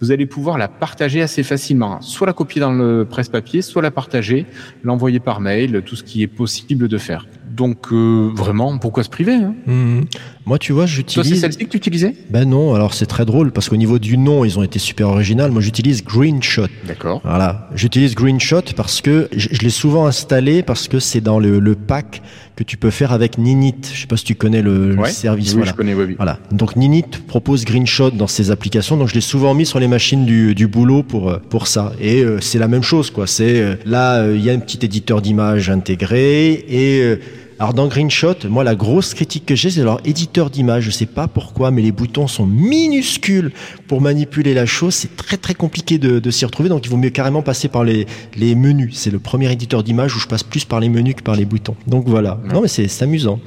vous 0.03 0.11
allez 0.11 0.27
pouvoir 0.27 0.59
la 0.59 0.67
partager 0.69 1.23
assez 1.23 1.45
facilement. 1.45 2.01
Soit 2.03 2.27
la 2.27 2.33
copier 2.33 2.61
dans 2.61 2.73
le 2.73 3.07
presse-papier, 3.09 3.63
soit 3.63 3.83
la 3.83 3.93
partager, 3.93 4.47
l'envoyer 4.83 5.21
par 5.21 5.41
mail, 5.41 5.83
tout 5.87 5.95
ce 5.97 6.03
qui 6.03 6.23
est 6.23 6.27
possible 6.27 6.89
de 6.89 6.99
faire. 6.99 7.27
Donc 7.49 7.93
euh, 7.93 8.31
vraiment, 8.35 8.79
pourquoi 8.79 9.05
se 9.05 9.11
priver 9.11 9.35
hein? 9.35 9.55
Mhm. 9.67 10.05
Moi, 10.45 10.59
tu 10.59 10.73
vois, 10.73 10.87
Toi, 10.87 10.89
c'est 10.89 10.95
j'utilise. 10.97 11.41
celle-ci 11.41 11.59
que 11.67 11.71
tu 11.71 11.77
utilisais? 11.77 12.17
Ben 12.31 12.49
non, 12.49 12.75
alors 12.75 12.95
c'est 12.95 13.07
très 13.07 13.25
drôle 13.25 13.53
parce 13.53 13.69
qu'au 13.69 13.77
niveau 13.77 14.01
du 14.01 14.19
nom, 14.19 14.45
ils 14.45 14.59
ont 14.59 14.65
été 14.65 14.81
super 14.81 15.09
original. 15.09 15.53
Moi, 15.53 15.61
j'utilise 15.63 16.03
Greenshot. 16.03 16.67
D'accord. 16.89 17.21
Voilà, 17.23 17.69
j'utilise 17.77 18.17
Greenshot 18.17 18.63
parce 18.75 19.01
que 19.03 19.29
je, 19.37 19.49
l'ai 19.61 19.71
souvent 19.71 20.07
installé 20.07 20.65
parce 20.65 20.89
que 20.89 20.99
c'est 20.99 21.21
dans 21.21 21.39
le, 21.39 21.61
le 21.61 21.77
pack 21.77 22.23
que 22.57 22.65
tu 22.65 22.77
peux 22.77 22.91
faire 22.91 23.13
avec 23.13 23.39
Ninit. 23.39 23.77
Je 23.95 24.01
sais 24.01 24.07
pas 24.09 24.17
si 24.17 24.25
tu 24.25 24.35
connais 24.35 24.63
le, 24.63 24.89
le 24.95 24.99
Ouais. 24.99 25.11
service. 25.11 25.51
Oui, 25.51 25.59
voilà. 25.59 25.71
je 25.71 25.77
connais, 25.77 25.95
oui, 25.95 26.05
oui. 26.09 26.15
Voilà. 26.17 26.39
Donc 26.51 26.75
Ninit 26.75 27.05
propose 27.29 27.65
Greenshot 27.65 28.11
dans 28.11 28.27
ses 28.27 28.51
applications. 28.51 28.97
Donc 28.97 29.09
je 29.09 29.15
l'ai 29.15 29.21
souvent 29.21 29.55
mis 29.55 29.65
sur 29.67 29.79
les 29.79 29.87
machines 29.93 30.25
du, 30.25 30.55
du 30.55 30.67
boulot 30.67 31.03
pour 31.03 31.25
euh, 31.29 31.39
pour 31.53 31.67
ça. 31.67 31.93
Et 32.01 32.23
euh, 32.23 32.41
c'est 32.41 32.59
la 32.59 32.69
même 32.69 32.83
chose 32.83 33.11
quoi. 33.11 33.27
C'est 33.27 33.61
euh, 33.61 33.77
là 33.85 34.05
il 34.33 34.43
y 34.43 34.49
a 34.51 34.55
un 34.55 34.59
petit 34.59 34.81
éditeur 34.85 35.21
d'image 35.21 35.69
intégré 35.69 36.65
et 36.81 37.19
alors 37.59 37.75
dans 37.75 37.87
Greenshot, 37.87 38.39
moi 38.49 38.65
la 38.65 38.75
grosse 38.75 39.15
critique 39.15 39.45
que 39.47 39.55
j'ai 39.55 39.71
c'est 39.71 39.85
leur 39.85 40.01
éditeur 40.05 40.51
d'image. 40.51 40.85
Je 40.85 40.91
sais 40.91 41.07
pas 41.07 41.29
pourquoi, 41.29 41.71
mais 41.71 41.83
les 41.83 41.93
boutons 41.93 42.27
sont 42.27 42.47
minuscules 42.47 43.53
pour 43.87 44.01
manipuler 44.01 44.55
la 44.55 44.67
chose. 44.67 44.95
C'est 44.95 45.15
très 45.15 45.37
très 45.37 45.55
compliqué 45.55 45.99
de, 45.99 46.19
de 46.19 46.31
s'y 46.31 46.45
retrouver. 46.45 46.69
Donc 46.71 46.85
il 46.87 46.91
vaut 46.91 46.97
mieux 46.97 47.11
carrément 47.11 47.43
passer 47.43 47.69
par 47.69 47.85
les, 47.85 48.07
les 48.37 48.55
menus. 48.55 48.95
C'est 48.97 49.13
le 49.13 49.21
premier 49.21 49.53
éditeur 49.53 49.83
d'image 49.85 50.17
où 50.17 50.19
je 50.19 50.27
passe 50.27 50.43
plus 50.43 50.65
par 50.65 50.81
les 50.81 50.89
menus 50.89 51.15
que 51.17 51.23
par 51.23 51.37
les 51.37 51.45
boutons. 51.45 51.77
Donc 51.87 52.09
voilà. 52.09 52.41
Non 52.53 52.63
mais 52.63 52.69
c'est 52.69 53.03
amusant. 53.03 53.39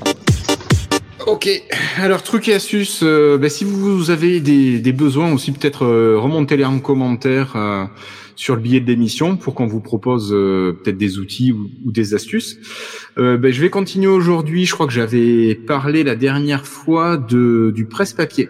Ok, 1.27 1.49
alors 1.97 2.21
truc 2.21 2.47
et 2.49 2.53
astuce, 2.53 2.99
euh, 3.01 3.39
ben, 3.39 3.49
si 3.49 3.63
vous 3.63 4.11
avez 4.11 4.39
des, 4.41 4.77
des 4.77 4.93
besoins 4.93 5.33
aussi, 5.33 5.51
peut-être 5.51 5.83
euh, 5.83 6.19
remontez-les 6.19 6.65
en 6.65 6.77
commentaire 6.79 7.55
euh, 7.55 7.85
sur 8.35 8.55
le 8.55 8.61
billet 8.61 8.79
de 8.79 8.85
l'émission 8.85 9.35
pour 9.35 9.55
qu'on 9.55 9.65
vous 9.65 9.79
propose 9.79 10.31
euh, 10.31 10.73
peut-être 10.73 10.99
des 10.99 11.17
outils 11.17 11.51
ou, 11.51 11.91
des 11.91 12.13
astuces. 12.13 12.59
Ben, 13.17 13.51
je 13.51 13.59
vais 13.59 13.71
continuer 13.71 14.07
aujourd'hui, 14.07 14.65
je 14.65 14.73
crois 14.73 14.85
que 14.85 14.93
j'avais 14.93 15.55
parlé 15.55 16.03
la 16.03 16.15
dernière 16.15 16.67
fois 16.67 17.17
de, 17.17 17.71
du 17.73 17.85
presse-papier. 17.85 18.49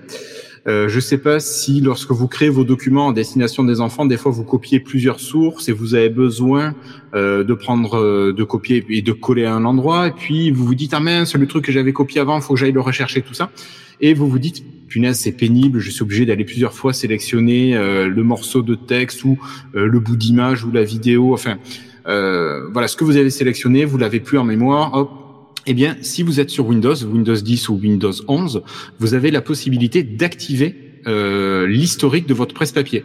Euh, 0.68 0.90
je 0.90 0.96
ne 0.96 1.02
sais 1.02 1.20
pas 1.20 1.40
si 1.40 1.80
lorsque 1.80 2.12
vous 2.12 2.28
créez 2.28 2.50
vos 2.50 2.64
documents 2.64 3.08
en 3.08 3.12
destination 3.12 3.64
des 3.64 3.82
enfants, 3.82 4.06
des 4.06 4.18
fois 4.18 4.32
vous 4.32 4.44
copiez 4.44 4.80
plusieurs 4.80 5.20
sources 5.20 5.70
et 5.70 5.72
vous 5.72 5.94
avez 5.94 6.10
besoin 6.10 6.74
euh, 7.14 7.44
de 7.44 7.54
prendre, 7.54 8.00
euh, 8.00 8.34
de 8.34 8.44
copier 8.44 8.84
et 8.90 9.04
de 9.04 9.12
coller 9.12 9.46
à 9.46 9.54
un 9.54 9.64
endroit, 9.64 10.08
et 10.08 10.12
puis 10.12 10.50
vous 10.50 10.66
vous 10.66 10.74
dites 10.74 10.94
ah 10.96 11.00
mince, 11.00 11.36
le 11.36 11.46
truc 11.46 11.66
que 11.66 11.72
j'avais 11.72 11.94
copié 11.94 12.20
avant, 12.20 12.42
faut 12.42 12.56
que 12.56 12.60
j'aille 12.60 12.72
le 12.72 12.82
rechercher 12.82 13.22
tout 13.22 13.36
ça, 13.36 13.52
et 14.02 14.16
vous 14.16 14.28
vous 14.28 14.40
dites 14.40 14.64
punaise 14.88 15.20
c'est 15.20 15.34
pénible, 15.34 15.80
je 15.80 15.92
suis 15.92 16.02
obligé 16.02 16.26
d'aller 16.26 16.46
plusieurs 16.46 16.74
fois 16.74 16.94
sélectionner 16.94 17.76
euh, 17.76 18.08
le 18.08 18.24
morceau 18.24 18.64
de 18.64 18.74
texte 18.74 19.24
ou 19.24 19.38
euh, 19.76 19.86
le 19.86 20.00
bout 20.00 20.16
d'image 20.16 20.64
ou 20.66 20.72
la 20.72 20.84
vidéo, 20.84 21.34
enfin 21.34 21.58
voilà 22.06 22.88
ce 22.88 22.96
que 22.96 23.04
vous 23.04 23.18
avez 23.18 23.30
sélectionné, 23.30 23.86
vous 23.86 23.98
l'avez 23.98 24.20
plus 24.20 24.38
en 24.38 24.44
mémoire, 24.44 24.94
hop. 24.94 25.25
Eh 25.68 25.74
bien, 25.74 25.98
si 26.02 26.22
vous 26.22 26.40
êtes 26.40 26.52
sur 26.52 26.68
Windows, 26.68 26.96
Windows 26.96 27.36
10 27.36 27.70
ou 27.70 27.76
Windows 27.76 28.14
11, 28.28 28.62
vous 29.00 29.14
avez 29.16 29.32
la 29.32 29.42
possibilité 29.42 30.04
d'activer 30.04 31.02
euh, 31.08 31.66
l'historique 31.66 32.28
de 32.28 32.34
votre 32.34 32.54
presse-papier. 32.54 33.04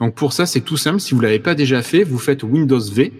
Donc 0.00 0.16
pour 0.16 0.32
ça, 0.32 0.44
c'est 0.44 0.60
tout 0.60 0.76
simple. 0.76 1.00
Si 1.00 1.14
vous 1.14 1.20
l'avez 1.20 1.38
pas 1.38 1.54
déjà 1.54 1.82
fait, 1.82 2.02
vous 2.02 2.18
faites 2.18 2.42
Windows 2.42 2.80
V 2.80 3.12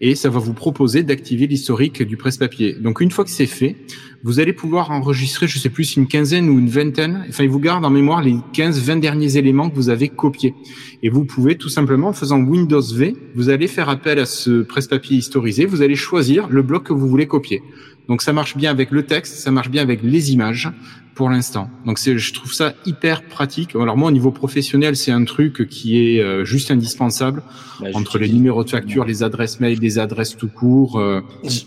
et 0.00 0.14
ça 0.14 0.28
va 0.28 0.38
vous 0.38 0.54
proposer 0.54 1.02
d'activer 1.02 1.46
l'historique 1.46 2.02
du 2.02 2.16
presse-papier. 2.16 2.74
Donc 2.74 3.00
une 3.00 3.10
fois 3.10 3.24
que 3.24 3.30
c'est 3.30 3.46
fait, 3.46 3.76
vous 4.24 4.38
allez 4.38 4.52
pouvoir 4.52 4.90
enregistrer, 4.90 5.48
je 5.48 5.58
sais 5.58 5.68
plus, 5.68 5.96
une 5.96 6.06
quinzaine 6.06 6.48
ou 6.48 6.58
une 6.58 6.68
vingtaine. 6.68 7.24
Enfin, 7.28 7.42
il 7.42 7.50
vous 7.50 7.58
garde 7.58 7.84
en 7.84 7.90
mémoire 7.90 8.22
les 8.22 8.36
15-20 8.54 9.00
derniers 9.00 9.36
éléments 9.36 9.68
que 9.68 9.74
vous 9.74 9.88
avez 9.88 10.08
copiés. 10.08 10.54
Et 11.02 11.10
vous 11.10 11.24
pouvez 11.24 11.56
tout 11.56 11.68
simplement, 11.68 12.08
en 12.08 12.12
faisant 12.12 12.38
Windows 12.38 12.80
V, 12.80 13.16
vous 13.34 13.48
allez 13.48 13.66
faire 13.66 13.88
appel 13.88 14.18
à 14.20 14.26
ce 14.26 14.62
presse-papier 14.62 15.16
historisé. 15.16 15.64
Vous 15.64 15.82
allez 15.82 15.96
choisir 15.96 16.48
le 16.48 16.62
bloc 16.62 16.84
que 16.84 16.92
vous 16.92 17.08
voulez 17.08 17.26
copier. 17.26 17.62
Donc 18.08 18.22
ça 18.22 18.32
marche 18.32 18.56
bien 18.56 18.70
avec 18.70 18.90
le 18.90 19.04
texte, 19.04 19.36
ça 19.36 19.50
marche 19.50 19.70
bien 19.70 19.82
avec 19.82 20.00
les 20.02 20.32
images 20.32 20.70
pour 21.14 21.30
l'instant. 21.30 21.70
Donc 21.86 21.98
c'est, 21.98 22.18
je 22.18 22.32
trouve 22.32 22.52
ça 22.52 22.74
hyper 22.84 23.22
pratique. 23.22 23.76
Alors 23.76 23.96
moi 23.96 24.08
au 24.08 24.12
niveau 24.12 24.32
professionnel, 24.32 24.96
c'est 24.96 25.12
un 25.12 25.24
truc 25.24 25.68
qui 25.68 25.98
est 25.98 26.20
euh, 26.20 26.44
juste 26.44 26.70
indispensable 26.70 27.42
Bah, 27.80 27.88
entre 27.94 28.18
les 28.18 28.28
numéros 28.28 28.64
de 28.64 28.70
facture, 28.70 29.04
les 29.04 29.22
adresses 29.22 29.60
mail, 29.62 29.78
les 29.80 29.98
adresses 29.98 30.36
tout 30.36 30.48
court. 30.48 30.98
euh, 30.98 31.20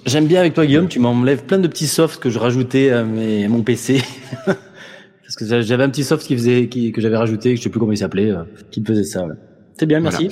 J'aime 0.06 0.28
bien 0.28 0.40
avec 0.40 0.54
toi, 0.54 0.66
Guillaume, 0.66 0.88
tu 0.88 1.00
m'enlèves 1.00 1.44
plein 1.46 1.58
de 1.60 1.68
petits 1.68 1.88
softs 1.88 2.20
que 2.22 2.30
je 2.30 2.38
rajoutais 2.40 2.92
à, 2.92 3.04
mes- 3.04 3.46
à 3.46 3.50
mon 3.50 3.64
PC. 3.64 4.02
Parce 4.46 5.36
que 5.38 5.62
j'avais 5.64 5.84
un 5.84 5.90
petit 5.90 6.04
soft 6.04 6.26
qui 6.28 6.36
faisait, 6.36 6.68
qui, 6.68 6.92
que 6.92 7.02
j'avais 7.02 7.18
rajouté, 7.18 7.52
que 7.54 7.58
je 7.58 7.64
sais 7.64 7.70
plus 7.70 7.80
comment 7.80 7.92
il 7.92 7.98
s'appelait, 7.98 8.30
euh, 8.30 8.44
qui 8.72 8.82
me 8.82 8.86
faisait 8.86 9.04
ça. 9.04 9.26
ouais. 9.26 9.34
C'est 9.78 9.88
bien, 9.88 10.00
merci. 10.00 10.30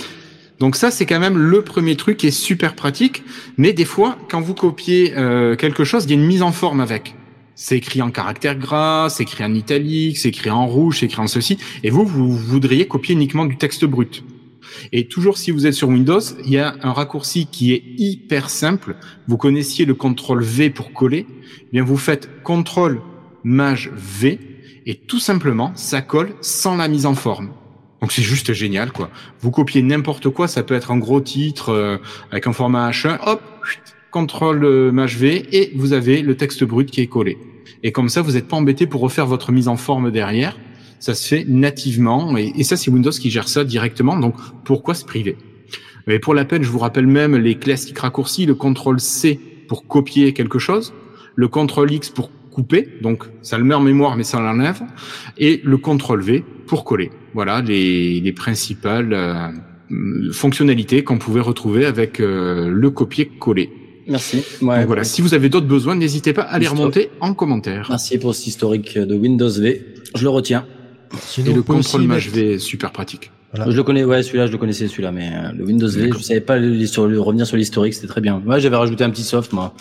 Donc 0.59 0.75
ça, 0.75 0.91
c'est 0.91 1.05
quand 1.07 1.19
même 1.19 1.37
le 1.37 1.61
premier 1.63 1.95
truc 1.95 2.17
qui 2.17 2.27
est 2.27 2.31
super 2.31 2.75
pratique. 2.75 3.23
Mais 3.57 3.73
des 3.73 3.85
fois, 3.85 4.17
quand 4.29 4.39
vous 4.39 4.53
copiez 4.53 5.13
euh, 5.17 5.55
quelque 5.55 5.83
chose, 5.83 6.03
il 6.05 6.11
y 6.11 6.13
a 6.13 6.15
une 6.15 6.25
mise 6.27 6.43
en 6.43 6.51
forme 6.51 6.79
avec. 6.79 7.15
C'est 7.55 7.75
écrit 7.77 8.01
en 8.01 8.11
caractère 8.11 8.55
gras, 8.57 9.09
c'est 9.09 9.23
écrit 9.23 9.43
en 9.43 9.53
italique, 9.53 10.17
c'est 10.17 10.29
écrit 10.29 10.49
en 10.51 10.65
rouge, 10.67 10.99
c'est 10.99 11.07
écrit 11.07 11.21
en 11.21 11.27
ceci. 11.27 11.57
Et 11.83 11.89
vous, 11.89 12.05
vous 12.05 12.29
voudriez 12.31 12.87
copier 12.87 13.13
uniquement 13.15 13.45
du 13.45 13.57
texte 13.57 13.85
brut. 13.85 14.23
Et 14.91 15.07
toujours 15.07 15.37
si 15.37 15.51
vous 15.51 15.65
êtes 15.65 15.73
sur 15.73 15.89
Windows, 15.89 16.21
il 16.43 16.51
y 16.51 16.57
a 16.57 16.75
un 16.81 16.93
raccourci 16.93 17.47
qui 17.47 17.73
est 17.73 17.83
hyper 17.97 18.49
simple. 18.49 18.95
Vous 19.27 19.37
connaissiez 19.37 19.85
le 19.85 19.93
contrôle 19.93 20.43
V 20.43 20.69
pour 20.69 20.93
coller. 20.93 21.25
Eh 21.61 21.67
bien, 21.71 21.83
vous 21.83 21.97
faites 21.97 22.43
contrôle 22.43 23.01
maj 23.43 23.91
V 23.95 24.39
et 24.85 24.95
tout 24.95 25.19
simplement, 25.19 25.71
ça 25.75 26.01
colle 26.01 26.33
sans 26.41 26.75
la 26.75 26.87
mise 26.87 27.05
en 27.05 27.15
forme. 27.15 27.49
Donc 28.01 28.11
c'est 28.11 28.21
juste 28.21 28.51
génial, 28.51 28.91
quoi. 28.91 29.09
Vous 29.39 29.49
copiez 29.49 29.81
n'importe 29.81 30.29
quoi, 30.29 30.47
ça 30.49 30.63
peut 30.63 30.73
être 30.73 30.91
un 30.91 30.97
gros 30.97 31.21
titre 31.21 31.69
euh, 31.69 31.97
avec 32.31 32.47
un 32.47 32.53
format 32.53 32.89
H1, 32.89 33.17
hop, 33.25 33.41
contrôle 34.11 34.65
euh, 34.65 34.91
maj 34.91 35.17
V 35.17 35.47
et 35.51 35.71
vous 35.75 35.93
avez 35.93 36.21
le 36.21 36.35
texte 36.35 36.65
brut 36.65 36.91
qui 36.91 36.99
est 36.99 37.07
collé. 37.07 37.37
Et 37.81 37.91
comme 37.93 38.09
ça, 38.09 38.21
vous 38.21 38.33
n'êtes 38.33 38.47
pas 38.47 38.57
embêté 38.57 38.87
pour 38.87 39.01
refaire 39.01 39.25
votre 39.25 39.51
mise 39.51 39.69
en 39.69 39.77
forme 39.77 40.11
derrière. 40.11 40.57
Ça 41.03 41.13
se 41.15 41.27
fait 41.27 41.43
nativement 41.45 42.37
et, 42.37 42.53
et 42.55 42.63
ça, 42.63 42.77
c'est 42.77 42.89
Windows 42.89 43.11
qui 43.11 43.29
gère 43.29 43.49
ça 43.49 43.65
directement. 43.65 44.15
Donc 44.15 44.35
pourquoi 44.63 44.93
se 44.93 45.03
priver? 45.03 45.35
Et 46.07 46.19
pour 46.19 46.33
la 46.33 46.45
peine, 46.45 46.63
je 46.63 46.69
vous 46.69 46.79
rappelle 46.79 47.07
même 47.07 47.35
les 47.35 47.55
classiques 47.55 47.99
raccourcis, 47.99 48.45
le 48.45 48.55
contrôle 48.55 49.01
C 49.01 49.37
pour 49.67 49.85
copier 49.85 50.31
quelque 50.31 50.59
chose, 50.59 50.93
le 51.35 51.49
contrôle 51.49 51.91
X 51.91 52.09
pour 52.09 52.31
couper, 52.51 52.87
donc 53.01 53.25
ça 53.41 53.57
le 53.57 53.65
met 53.65 53.73
en 53.73 53.81
mémoire 53.81 54.15
mais 54.15 54.23
ça 54.23 54.39
l'enlève, 54.39 54.81
et 55.37 55.59
le 55.65 55.77
contrôle 55.77 56.21
V 56.21 56.45
pour 56.67 56.85
coller. 56.85 57.11
Voilà 57.33 57.61
les, 57.61 58.21
les 58.21 58.31
principales 58.31 59.13
euh, 59.13 60.31
fonctionnalités 60.31 61.03
qu'on 61.03 61.17
pouvait 61.17 61.41
retrouver 61.41 61.83
avec 61.85 62.21
euh, 62.21 62.69
le 62.69 62.89
copier-coller. 62.91 63.69
Merci. 64.07 64.37
Ouais, 64.61 64.77
Donc 64.77 64.87
voilà, 64.87 65.01
ouais. 65.01 65.03
si 65.03 65.21
vous 65.21 65.33
avez 65.33 65.49
d'autres 65.49 65.67
besoins, 65.67 65.95
n'hésitez 65.97 66.31
pas 66.31 66.43
à 66.43 66.59
les 66.59 66.67
remonter 66.67 67.09
en 67.19 67.33
commentaire. 67.33 67.87
Merci 67.89 68.17
pour 68.19 68.33
cet 68.35 68.47
historique 68.47 68.97
de 68.97 69.15
Windows 69.15 69.49
V. 69.49 69.85
Je 70.15 70.23
le 70.23 70.29
retiens. 70.29 70.65
Sinon, 71.21 71.51
Et 71.51 71.53
le 71.53 71.61
contrôle 71.63 72.03
mettre- 72.07 72.29
V 72.31 72.53
est 72.53 72.59
super 72.59 72.91
pratique. 72.91 73.31
Voilà. 73.53 73.69
Je 73.71 73.75
le 73.77 73.83
connais, 73.83 74.03
ouais, 74.03 74.23
celui-là, 74.23 74.47
je 74.47 74.51
le 74.51 74.57
connaissais, 74.57 74.87
celui-là, 74.87 75.11
mais 75.11 75.31
euh, 75.31 75.51
le 75.55 75.63
Windows 75.63 75.87
V, 75.87 76.09
je 76.17 76.23
savais 76.23 76.41
pas 76.41 76.57
le, 76.57 76.85
sur 76.87 77.07
le- 77.07 77.19
revenir 77.21 77.45
sur 77.45 77.55
l'historique, 77.55 77.93
c'était 77.93 78.07
très 78.07 78.21
bien. 78.21 78.41
Ouais, 78.47 78.59
j'avais 78.59 78.75
rajouté 78.77 79.03
un 79.03 79.11
petit 79.11 79.23
soft, 79.23 79.53
moi. 79.53 79.73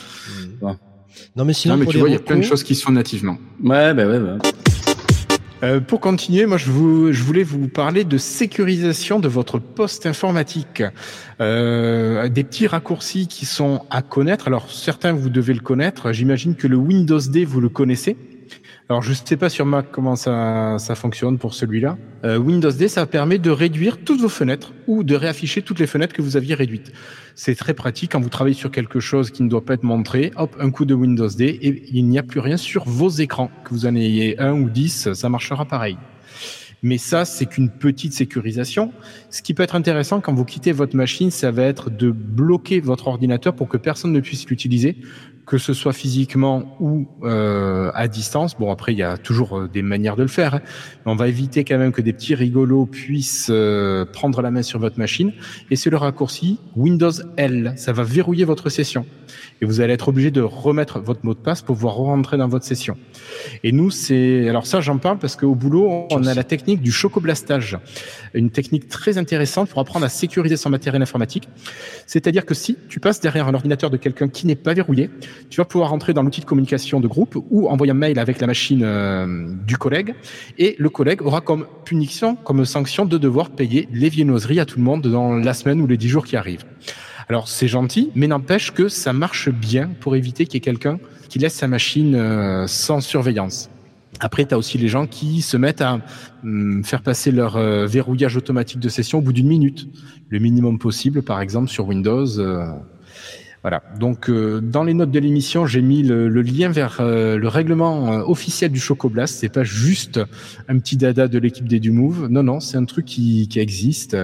Non, 1.37 1.45
mais 1.47 1.55
sinon, 1.55 1.75
Non, 1.75 1.79
mais 1.79 1.85
pour 1.85 1.93
tu 1.93 1.99
vois, 1.99 2.09
il 2.09 2.13
y 2.13 2.17
a 2.17 2.19
plein 2.19 2.37
de 2.37 2.43
choses 2.43 2.63
qui 2.63 2.75
se 2.75 2.83
font 2.85 2.93
nativement. 2.93 3.39
Ouais, 3.63 3.95
bah 3.95 4.07
ouais, 4.07 4.19
bah. 4.21 4.39
Euh, 5.63 5.79
pour 5.81 6.01
continuer, 6.01 6.45
moi 6.45 6.57
je, 6.59 6.69
vous, 6.71 7.13
je 7.13 7.23
voulais 7.23 7.45
vous 7.45 7.69
parler 7.69 8.03
de 8.03 8.19
sécurisation 8.19 9.21
de 9.21 9.29
votre 9.29 9.61
poste 9.61 10.07
informatique. 10.07 10.83
Euh, 11.41 12.29
des 12.29 12.43
petits 12.43 12.67
raccourcis 12.67 13.29
qui 13.29 13.47
sont 13.47 13.83
à 13.89 14.03
connaître. 14.03 14.49
Alors 14.49 14.69
certains 14.73 15.13
vous 15.13 15.31
devez 15.31 15.55
le 15.55 15.61
connaître. 15.61 16.11
J'imagine 16.13 16.57
que 16.57 16.67
le 16.67 16.77
Windows 16.77 17.21
D 17.21 17.45
vous 17.45 17.61
le 17.61 17.69
connaissez. 17.69 18.17
Alors 18.93 19.01
je 19.01 19.09
ne 19.09 19.15
sais 19.15 19.39
pas 19.39 19.49
sur 19.49 19.65
Mac 19.65 19.87
comment 19.91 20.17
ça, 20.17 20.77
ça 20.79 20.95
fonctionne 20.95 21.39
pour 21.39 21.55
celui-là. 21.55 21.97
Euh, 22.25 22.37
Windows 22.37 22.71
D, 22.71 22.89
ça 22.89 23.07
permet 23.07 23.39
de 23.39 23.49
réduire 23.49 23.97
toutes 23.97 24.21
vos 24.21 24.29
fenêtres 24.29 24.75
ou 24.87 25.03
de 25.03 25.15
réafficher 25.15 25.63
toutes 25.63 25.79
les 25.79 25.87
fenêtres 25.87 26.13
que 26.13 26.21
vous 26.21 26.37
aviez 26.37 26.55
réduites. 26.55 26.93
C'est 27.35 27.55
très 27.55 27.73
pratique 27.73 28.13
quand 28.13 28.21
vous 28.21 28.29
travaillez 28.29 28.55
sur 28.55 28.71
quelque 28.71 29.01
chose 29.01 29.31
qui 29.31 29.45
ne 29.45 29.49
doit 29.49 29.65
pas 29.65 29.73
être 29.73 29.83
montré. 29.83 30.31
Hop, 30.37 30.55
un 30.61 30.71
coup 30.71 30.85
de 30.85 30.93
Windows 30.93 31.27
D 31.27 31.59
et 31.63 31.85
il 31.91 32.07
n'y 32.07 32.19
a 32.19 32.23
plus 32.23 32.41
rien 32.41 32.59
sur 32.59 32.85
vos 32.85 33.09
écrans. 33.09 33.51
Que 33.65 33.71
vous 33.71 33.87
en 33.87 33.95
ayez 33.95 34.39
un 34.39 34.53
ou 34.53 34.69
dix, 34.69 35.11
ça 35.15 35.29
marchera 35.31 35.65
pareil. 35.65 35.97
Mais 36.83 36.99
ça, 36.99 37.25
c'est 37.25 37.47
qu'une 37.47 37.71
petite 37.71 38.13
sécurisation. 38.13 38.93
Ce 39.31 39.41
qui 39.41 39.55
peut 39.55 39.63
être 39.63 39.77
intéressant 39.77 40.21
quand 40.21 40.35
vous 40.35 40.45
quittez 40.45 40.73
votre 40.73 40.97
machine, 40.97 41.31
ça 41.31 41.53
va 41.53 41.63
être 41.63 41.91
de 41.91 42.11
bloquer 42.11 42.81
votre 42.81 43.07
ordinateur 43.07 43.55
pour 43.55 43.69
que 43.69 43.77
personne 43.77 44.13
ne 44.13 44.21
puisse 44.21 44.47
l'utiliser, 44.49 44.97
que 45.53 45.59
ce 45.59 45.75
soit 45.75 45.93
physiquement 45.93 46.79
ou 46.81 47.07
euh, 47.25 47.91
à 47.93 48.09
distance. 48.09 48.57
Bon, 48.59 48.73
après, 48.73 48.95
il 48.95 48.99
y 48.99 49.03
a 49.03 49.19
toujours 49.19 49.59
euh, 49.59 49.69
des 49.69 49.83
manières 49.83 50.17
de 50.17 50.23
le 50.23 50.29
faire. 50.29 50.55
hein. 50.55 50.61
Mais 51.05 51.13
on 51.13 51.15
va 51.15 51.29
éviter 51.29 51.63
quand 51.63 51.77
même 51.77 51.93
que 51.93 52.01
des 52.01 52.15
petits 52.15 52.35
rigolos 52.35 52.87
puissent 52.87 53.51
euh, 53.51 54.07
prendre 54.07 54.41
la 54.41 54.51
main 54.51 54.63
sur 54.63 54.79
votre 54.79 54.99
machine. 54.99 55.31
Et 55.71 55.77
c'est 55.77 55.91
le 55.91 55.99
raccourci 55.99 56.59
Windows 56.75 57.13
L. 57.37 57.75
Ça 57.77 57.93
va 57.93 58.03
verrouiller 58.03 58.47
votre 58.47 58.71
session. 58.71 59.05
Et 59.63 59.65
vous 59.65 59.81
allez 59.81 59.95
être 59.95 60.09
obligé 60.09 60.33
de 60.33 60.41
remettre 60.41 60.99
votre 60.99 61.25
mot 61.25 61.35
de 61.35 61.39
passe 61.39 61.63
pour 61.63 61.77
pouvoir 61.77 61.95
rentrer 61.95 62.37
dans 62.37 62.49
votre 62.49 62.65
session. 62.65 62.97
Et 63.63 63.71
nous, 63.71 63.93
c'est 63.93 64.49
alors 64.49 64.67
ça, 64.67 64.81
j'en 64.81 64.99
parle 64.99 65.19
parce 65.19 65.37
qu'au 65.37 65.55
boulot, 65.55 66.09
on 66.11 66.27
a 66.27 66.35
la 66.35 66.43
technique 66.43 66.83
du 66.83 66.91
chocoblastage, 66.91 67.79
une 68.35 68.51
technique 68.51 68.89
très 68.89 69.19
intéressante 69.19 69.69
pour 69.69 69.81
apprendre 69.81 70.05
à 70.05 70.09
sécuriser 70.09 70.57
son 70.57 70.69
matériel 70.69 71.01
informatique. 71.01 71.49
C'est-à-dire 72.07 72.45
que 72.45 72.55
si 72.55 72.77
tu 72.89 72.99
passes 72.99 73.21
derrière 73.21 73.47
un 73.47 73.55
ordinateur 73.55 73.89
de 73.89 73.97
quelqu'un 73.97 74.27
qui 74.27 74.49
n'est 74.49 74.57
pas 74.57 74.75
verrouillé, 74.75 75.11
tu 75.49 75.59
vas 75.59 75.65
pouvoir 75.65 75.91
rentrer 75.91 76.13
dans 76.13 76.25
l'outil 76.25 76.41
de 76.41 76.47
communication 76.47 76.99
de 76.99 77.07
groupe 77.07 77.39
ou 77.51 77.69
envoyer 77.69 77.93
un 77.93 77.95
mail 77.95 78.19
avec 78.19 78.41
la 78.41 78.49
machine 78.49 78.83
euh, 78.83 79.47
du 79.65 79.79
collègue, 79.79 80.15
et 80.59 80.75
le 80.77 80.91
collègue 80.91 81.23
aura 81.23 81.41
comme 81.41 81.67
punition, 81.85 82.35
comme 82.35 82.65
sanction 82.65 83.07
de 83.07 83.17
devoir 83.17 83.51
payer 83.51 83.89
les 83.93 84.09
viennoiseries 84.09 84.59
à 84.59 84.65
tout 84.65 84.79
le 84.79 84.85
monde 84.85 85.03
dans 85.03 85.35
la 85.35 85.55
semaine 85.55 85.81
ou 85.81 85.87
les 85.87 85.97
dix 85.97 86.09
jours 86.09 86.25
qui 86.25 86.37
arrivent. 86.37 86.65
Alors 87.29 87.49
c'est 87.49 87.69
gentil, 87.69 88.11
mais 88.15 88.27
n'empêche 88.27 88.73
que 88.73 88.89
ça 88.89 89.13
marche 89.13 89.49
bien 89.49 89.91
pour 90.01 90.17
éviter 90.17 90.47
qu'il 90.47 90.55
y 90.55 90.59
ait 90.59 90.61
quelqu'un 90.61 90.99
qui 91.29 91.39
laisse 91.39 91.55
sa 91.55 91.69
machine 91.69 92.15
euh, 92.15 92.67
sans 92.67 93.01
surveillance. 93.01 93.71
Après, 94.21 94.45
tu 94.45 94.55
as 94.55 94.59
aussi 94.59 94.77
les 94.77 94.89
gens 94.89 95.07
qui 95.07 95.41
se 95.41 95.57
mettent 95.57 95.81
à 95.81 96.01
hum, 96.45 96.85
faire 96.85 97.03
passer 97.03 97.31
leur 97.31 97.57
euh, 97.57 97.87
verrouillage 97.87 98.37
automatique 98.37 98.81
de 98.81 98.89
session 98.89 99.19
au 99.19 99.23
bout 99.23 99.33
d'une 99.33 99.49
minute, 99.49 99.89
le 100.29 100.39
minimum 100.39 100.79
possible, 100.79 101.23
par 101.23 101.41
exemple 101.41 101.69
sur 101.71 101.87
Windows. 101.89 102.39
euh, 102.39 102.67
voilà. 103.63 103.83
Donc, 104.01 104.29
dans 104.29 104.83
les 104.83 104.93
notes 104.93 105.13
de 105.13 105.21
l'émission, 105.21 105.67
j'ai 105.67 105.83
mis 105.83 106.03
le, 106.03 106.29
le 106.29 106.43
lien 106.43 106.69
vers 106.71 106.97
le 107.01 107.47
règlement 107.47 108.07
officiel 108.29 108.73
du 108.73 108.81
Chocoblast. 108.81 109.39
C'est 109.39 109.53
pas 109.53 109.63
juste 109.63 110.21
un 110.69 110.81
petit 110.81 110.97
dada 110.97 111.29
de 111.29 111.39
l'équipe 111.39 111.69
des 111.69 111.79
Dumove. 111.79 112.27
Non, 112.29 112.43
non, 112.43 112.59
c'est 112.59 112.77
un 112.77 112.85
truc 112.85 113.05
qui, 113.05 113.47
qui 113.47 113.61
existe. 113.61 114.17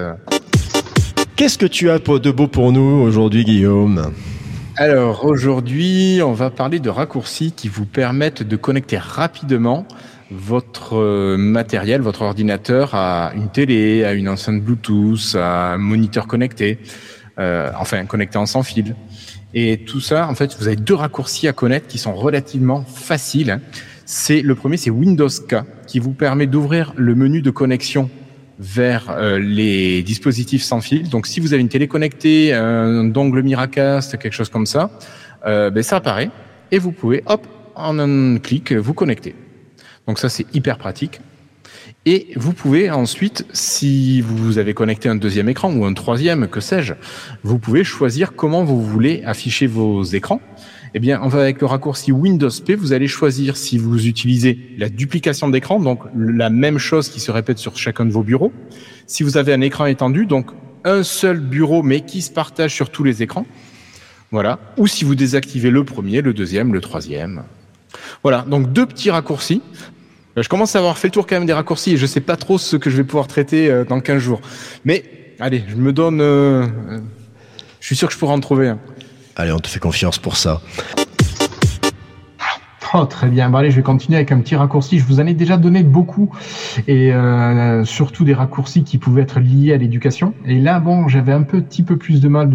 Qu'est-ce 1.38 1.56
que 1.56 1.66
tu 1.66 1.88
as 1.88 2.00
de 2.00 2.30
beau 2.32 2.48
pour 2.48 2.72
nous 2.72 2.80
aujourd'hui, 2.80 3.44
Guillaume? 3.44 4.12
Alors 4.74 5.24
aujourd'hui, 5.24 6.20
on 6.20 6.32
va 6.32 6.50
parler 6.50 6.80
de 6.80 6.90
raccourcis 6.90 7.52
qui 7.52 7.68
vous 7.68 7.86
permettent 7.86 8.42
de 8.42 8.56
connecter 8.56 8.98
rapidement 8.98 9.86
votre 10.32 10.98
euh, 10.98 11.36
matériel, 11.36 12.00
votre 12.00 12.22
ordinateur 12.22 12.96
à 12.96 13.30
une 13.36 13.50
télé, 13.50 14.02
à 14.02 14.14
une 14.14 14.28
enceinte 14.28 14.60
Bluetooth, 14.60 15.36
à 15.36 15.74
un 15.74 15.78
moniteur 15.78 16.26
connecté, 16.26 16.80
euh, 17.38 17.70
enfin 17.78 18.04
connecté 18.04 18.36
en 18.36 18.46
sans 18.46 18.64
fil. 18.64 18.96
Et 19.54 19.84
tout 19.86 20.00
ça, 20.00 20.28
en 20.28 20.34
fait, 20.34 20.56
vous 20.58 20.66
avez 20.66 20.74
deux 20.74 20.96
raccourcis 20.96 21.46
à 21.46 21.52
connaître 21.52 21.86
qui 21.86 21.98
sont 21.98 22.14
relativement 22.14 22.82
faciles. 22.82 23.52
hein. 23.52 23.60
C'est 24.06 24.42
le 24.42 24.56
premier, 24.56 24.76
c'est 24.76 24.90
Windows 24.90 25.28
K, 25.28 25.58
qui 25.86 26.00
vous 26.00 26.14
permet 26.14 26.48
d'ouvrir 26.48 26.94
le 26.96 27.14
menu 27.14 27.42
de 27.42 27.50
connexion 27.52 28.10
vers 28.58 29.10
euh, 29.10 29.38
les 29.38 30.02
dispositifs 30.02 30.62
sans 30.62 30.80
fil. 30.80 31.08
Donc, 31.08 31.26
si 31.26 31.40
vous 31.40 31.52
avez 31.52 31.62
une 31.62 31.68
télé 31.68 31.88
connectée, 31.88 32.52
un 32.52 33.04
dongle 33.04 33.42
Miracast, 33.42 34.18
quelque 34.18 34.32
chose 34.32 34.48
comme 34.48 34.66
ça, 34.66 34.90
euh, 35.46 35.70
ben, 35.70 35.82
ça 35.82 35.96
apparaît 35.96 36.30
et 36.70 36.78
vous 36.78 36.92
pouvez, 36.92 37.22
hop, 37.26 37.46
en 37.74 37.98
un 37.98 38.38
clic, 38.38 38.72
vous 38.72 38.94
connecter. 38.94 39.34
Donc 40.06 40.18
ça, 40.18 40.28
c'est 40.28 40.46
hyper 40.54 40.78
pratique. 40.78 41.20
Et 42.06 42.28
vous 42.36 42.52
pouvez 42.52 42.90
ensuite, 42.90 43.46
si 43.52 44.20
vous 44.20 44.58
avez 44.58 44.74
connecté 44.74 45.08
un 45.08 45.14
deuxième 45.14 45.48
écran 45.48 45.72
ou 45.72 45.84
un 45.84 45.92
troisième, 45.92 46.48
que 46.48 46.60
sais-je, 46.60 46.94
vous 47.42 47.58
pouvez 47.58 47.84
choisir 47.84 48.34
comment 48.34 48.64
vous 48.64 48.82
voulez 48.82 49.22
afficher 49.24 49.66
vos 49.66 50.02
écrans. 50.02 50.40
Eh 50.94 51.00
bien, 51.00 51.20
on 51.22 51.28
va 51.28 51.40
avec 51.40 51.60
le 51.60 51.66
raccourci 51.66 52.12
Windows 52.12 52.48
P, 52.64 52.74
vous 52.74 52.92
allez 52.92 53.08
choisir 53.08 53.56
si 53.56 53.78
vous 53.78 54.06
utilisez 54.06 54.58
la 54.78 54.88
duplication 54.88 55.48
d'écran, 55.48 55.80
donc 55.80 56.00
la 56.16 56.50
même 56.50 56.78
chose 56.78 57.08
qui 57.08 57.20
se 57.20 57.30
répète 57.30 57.58
sur 57.58 57.76
chacun 57.76 58.06
de 58.06 58.10
vos 58.10 58.22
bureaux. 58.22 58.52
Si 59.06 59.22
vous 59.22 59.36
avez 59.36 59.52
un 59.52 59.60
écran 59.60 59.86
étendu, 59.86 60.26
donc 60.26 60.50
un 60.84 61.02
seul 61.02 61.40
bureau 61.40 61.82
mais 61.82 62.00
qui 62.02 62.22
se 62.22 62.30
partage 62.30 62.74
sur 62.74 62.90
tous 62.90 63.04
les 63.04 63.22
écrans. 63.22 63.46
Voilà. 64.30 64.58
Ou 64.76 64.86
si 64.86 65.04
vous 65.04 65.14
désactivez 65.14 65.70
le 65.70 65.84
premier, 65.84 66.20
le 66.22 66.32
deuxième, 66.34 66.72
le 66.72 66.80
troisième. 66.80 67.42
Voilà. 68.22 68.44
Donc 68.48 68.72
deux 68.72 68.86
petits 68.86 69.10
raccourcis. 69.10 69.62
Euh, 70.36 70.42
Je 70.42 70.48
commence 70.48 70.76
à 70.76 70.78
avoir 70.78 70.98
fait 70.98 71.08
le 71.08 71.12
tour 71.12 71.26
quand 71.26 71.36
même 71.36 71.46
des 71.46 71.52
raccourcis 71.52 71.92
et 71.92 71.96
je 71.96 72.06
sais 72.06 72.20
pas 72.20 72.36
trop 72.36 72.58
ce 72.58 72.76
que 72.76 72.90
je 72.90 72.96
vais 72.96 73.04
pouvoir 73.04 73.26
traiter 73.26 73.70
euh, 73.70 73.84
dans 73.84 74.00
15 74.00 74.18
jours. 74.22 74.40
Mais 74.84 75.04
allez, 75.40 75.64
je 75.68 75.76
me 75.76 75.92
donne. 75.92 76.20
euh, 76.20 76.64
euh, 76.90 77.00
je 77.80 77.86
suis 77.86 77.96
sûr 77.96 78.08
que 78.08 78.14
je 78.14 78.18
pourrai 78.18 78.32
en 78.32 78.40
trouver 78.40 78.68
un. 78.68 78.78
Allez, 79.38 79.52
on 79.52 79.60
te 79.60 79.68
fait 79.68 79.78
confiance 79.78 80.18
pour 80.18 80.36
ça. 80.36 80.60
Oh, 82.92 83.04
très 83.04 83.28
bien. 83.28 83.50
Bon, 83.50 83.58
allez, 83.58 83.70
je 83.70 83.76
vais 83.76 83.82
continuer 83.82 84.16
avec 84.16 84.32
un 84.32 84.40
petit 84.40 84.56
raccourci. 84.56 84.98
Je 84.98 85.04
vous 85.04 85.20
en 85.20 85.26
ai 85.26 85.34
déjà 85.34 85.56
donné 85.56 85.84
beaucoup 85.84 86.30
et 86.88 87.12
euh, 87.12 87.84
surtout 87.84 88.24
des 88.24 88.34
raccourcis 88.34 88.82
qui 88.82 88.98
pouvaient 88.98 89.22
être 89.22 89.38
liés 89.38 89.72
à 89.72 89.76
l'éducation. 89.76 90.34
Et 90.44 90.58
là, 90.58 90.80
bon, 90.80 91.06
j'avais 91.06 91.32
un 91.32 91.44
petit 91.44 91.84
peu 91.84 91.96
plus 91.96 92.20
de 92.20 92.28
mal 92.28 92.50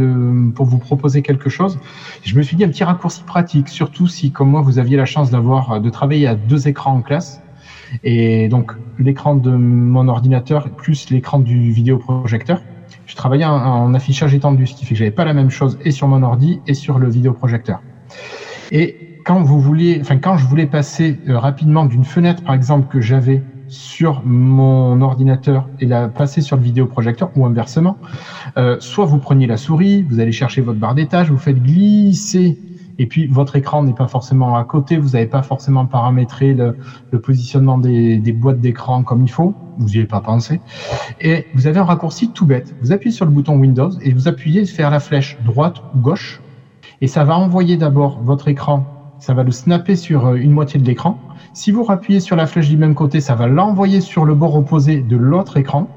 pour 0.55 0.65
vous 0.65 0.79
proposer 0.79 1.21
quelque 1.21 1.49
chose. 1.49 1.79
Je 2.23 2.35
me 2.35 2.41
suis 2.41 2.57
dit 2.57 2.65
un 2.65 2.69
petit 2.69 2.83
raccourci 2.83 3.23
pratique, 3.23 3.69
surtout 3.69 4.07
si, 4.07 4.31
comme 4.31 4.49
moi, 4.49 4.61
vous 4.61 4.77
aviez 4.77 4.97
la 4.97 5.05
chance 5.05 5.29
d'avoir 5.29 5.79
de 5.79 5.89
travailler 5.89 6.27
à 6.27 6.35
deux 6.35 6.67
écrans 6.67 6.95
en 6.95 7.01
classe. 7.01 7.41
Et 8.03 8.49
donc, 8.49 8.73
l'écran 8.99 9.35
de 9.35 9.51
mon 9.51 10.09
ordinateur 10.09 10.69
plus 10.69 11.11
l'écran 11.11 11.39
du 11.39 11.71
vidéoprojecteur. 11.71 12.61
Je 13.13 13.15
travaillais 13.15 13.45
en, 13.45 13.93
affichage 13.93 14.33
étendu, 14.33 14.65
ce 14.65 14.73
qui 14.73 14.85
fait 14.85 14.95
que 14.95 14.97
j'avais 14.97 15.11
pas 15.11 15.23
la 15.23 15.33
même 15.33 15.51
chose 15.51 15.77
et 15.81 15.91
sur 15.91 16.07
mon 16.07 16.23
ordi 16.23 16.63
et 16.65 16.73
sur 16.73 16.97
le 16.97 17.07
vidéoprojecteur. 17.07 17.83
Et 18.71 18.97
quand 19.23 19.43
vous 19.43 19.59
vouliez, 19.59 19.99
enfin 20.01 20.17
quand 20.17 20.35
je 20.35 20.47
voulais 20.47 20.65
passer 20.65 21.21
euh, 21.27 21.37
rapidement 21.37 21.85
d'une 21.85 22.05
fenêtre, 22.05 22.41
par 22.41 22.55
exemple, 22.55 22.87
que 22.87 23.01
j'avais 23.01 23.43
sur 23.67 24.23
mon 24.25 24.99
ordinateur 25.01 25.69
et 25.77 25.85
la 25.85 26.07
passer 26.07 26.41
sur 26.41 26.57
le 26.57 26.63
vidéoprojecteur 26.63 27.29
ou 27.35 27.45
inversement, 27.45 27.99
euh, 28.57 28.77
soit 28.79 29.05
vous 29.05 29.19
preniez 29.19 29.45
la 29.45 29.57
souris, 29.57 30.01
vous 30.01 30.19
allez 30.19 30.31
chercher 30.31 30.61
votre 30.61 30.79
barre 30.79 30.95
d'étage, 30.95 31.29
vous 31.29 31.37
faites 31.37 31.61
glisser 31.61 32.57
et 32.97 33.07
puis 33.07 33.27
votre 33.27 33.55
écran 33.55 33.83
n'est 33.83 33.93
pas 33.93 34.07
forcément 34.07 34.55
à 34.55 34.63
côté, 34.63 34.97
vous 34.97 35.09
n'avez 35.09 35.25
pas 35.25 35.41
forcément 35.41 35.85
paramétré 35.85 36.53
le, 36.53 36.77
positionnement 37.19 37.77
des, 37.77 38.19
des 38.19 38.31
boîtes 38.31 38.59
d'écran 38.59 39.03
comme 39.03 39.23
il 39.23 39.29
faut, 39.29 39.57
vous 39.77 39.87
n'y 39.89 39.97
avez 39.97 40.05
pas 40.05 40.21
pensé, 40.21 40.61
et 41.19 41.49
vous 41.53 41.67
avez 41.67 41.79
un 41.79 41.85
raccourci 41.85 42.31
tout 42.31 42.45
bête. 42.45 42.75
Vous 42.79 42.91
appuyez 42.91 43.13
sur 43.13 43.25
le 43.25 43.31
bouton 43.31 43.57
Windows 43.57 43.91
et 44.01 44.13
vous 44.13 44.27
appuyez 44.27 44.65
faire 44.65 44.89
la 44.89 44.99
flèche 44.99 45.39
droite 45.41 45.77
ou 45.93 45.99
gauche, 45.99 46.43
et 47.01 47.07
ça 47.07 47.23
va 47.23 47.35
envoyer 47.37 47.77
d'abord 47.77 48.21
votre 48.21 48.47
écran 48.47 48.87
ça 49.23 49.33
va 49.33 49.43
le 49.43 49.51
snapper 49.51 49.95
sur 49.95 50.25
euh, 50.25 50.35
une 50.35 50.51
moitié 50.51 50.77
de 50.81 50.85
l'écran. 50.85 51.23
Si 51.53 51.71
vous 51.71 51.83
rappuyez 51.83 52.19
sur 52.19 52.35
la 52.35 52.45
flèche 52.45 52.67
du 52.67 52.75
même 52.75 52.93
côté, 52.93 53.21
ça 53.21 53.35
va 53.35 53.47
l'envoyer 53.47 54.01
sur 54.01 54.25
le 54.25 54.35
bord 54.35 54.53
opposé 54.53 55.01
de 55.01 55.15
l'autre 55.15 55.55
écran. 55.55 55.93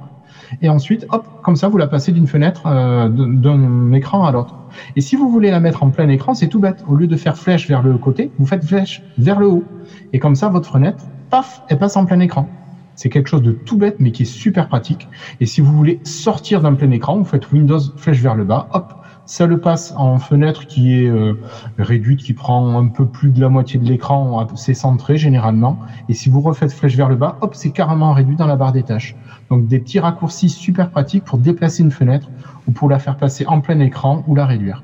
Et 0.63 0.69
ensuite, 0.69 1.07
hop, 1.11 1.27
comme 1.43 1.57
ça, 1.57 1.69
vous 1.69 1.77
la 1.77 1.87
passez 1.87 2.13
d'une 2.13 2.27
fenêtre 2.27 2.63
euh, 2.67 3.09
d'un 3.09 3.93
écran 3.93 4.25
à 4.25 4.33
l'autre. 4.33 4.55
Et 4.97 5.01
si 5.01 5.17
vous 5.17 5.29
voulez 5.29 5.51
la 5.51 5.61
mettre 5.61 5.83
en 5.83 5.91
plein 5.91 6.09
écran, 6.09 6.35
c'est 6.35 6.49
tout 6.49 6.61
bête. 6.61 6.85
Au 6.87 6.95
lieu 6.95 7.07
de 7.07 7.17
faire 7.17 7.37
flèche 7.37 7.69
vers 7.69 7.83
le 7.83 7.97
côté, 7.99 8.31
vous 8.39 8.47
faites 8.47 8.65
flèche 8.65 9.03
vers 9.19 9.39
le 9.39 9.49
haut. 9.49 9.65
Et 10.13 10.19
comme 10.19 10.35
ça, 10.35 10.49
votre 10.49 10.71
fenêtre, 10.71 11.05
paf, 11.31 11.63
elle 11.69 11.79
passe 11.79 11.97
en 11.97 12.05
plein 12.05 12.21
écran. 12.21 12.49
C'est 12.95 13.11
quelque 13.11 13.29
chose 13.29 13.43
de 13.43 13.53
tout 13.53 13.77
bête, 13.77 13.97
mais 13.99 14.11
qui 14.11 14.23
est 14.23 14.27
super 14.27 14.69
pratique. 14.69 15.07
Et 15.41 15.47
si 15.47 15.61
vous 15.61 15.73
voulez 15.73 16.01
sortir 16.05 16.63
d'un 16.63 16.75
plein 16.75 16.91
écran, 16.91 17.19
vous 17.19 17.25
faites 17.25 17.53
Windows 17.53 17.79
flèche 17.97 18.21
vers 18.21 18.35
le 18.35 18.45
bas, 18.45 18.69
hop, 18.73 18.96
ça 19.27 19.47
le 19.47 19.59
passe 19.59 19.93
en 19.97 20.19
fenêtre 20.19 20.67
qui 20.67 20.95
est 20.95 21.09
euh, 21.09 21.35
réduite, 21.79 22.21
qui 22.21 22.33
prend 22.33 22.79
un 22.79 22.89
peu 22.89 23.07
plus 23.07 23.31
de 23.31 23.41
la 23.41 23.49
moitié 23.49 23.79
de 23.79 23.85
l'écran, 23.85 24.47
c'est 24.55 24.75
centré 24.75 25.19
généralement. 25.19 25.79
Et 26.09 26.15
si 26.15 26.29
vous 26.29 26.41
refaites 26.41 26.73
flèche 26.73 26.97
vers 26.97 27.09
le 27.09 27.17
bas, 27.17 27.37
hop, 27.41 27.55
c'est 27.55 27.71
carrément 27.71 28.13
réduit 28.13 28.37
dans 28.37 28.47
la 28.47 28.57
barre 28.57 28.73
des 28.73 28.85
tâches. 28.85 29.17
Donc 29.51 29.67
des 29.67 29.79
petits 29.79 29.99
raccourcis 29.99 30.49
super 30.49 30.91
pratiques 30.91 31.25
pour 31.25 31.39
déplacer 31.39 31.83
une 31.83 31.91
fenêtre 31.91 32.31
ou 32.67 32.73
pour 32.73 32.89
la 32.89 32.99
faire 32.99 33.17
passer 33.17 33.45
en 33.47 33.61
plein 33.61 33.81
écran 33.81 34.25
ou 34.27 34.35
la 34.35 34.47
réduire. 34.47 34.83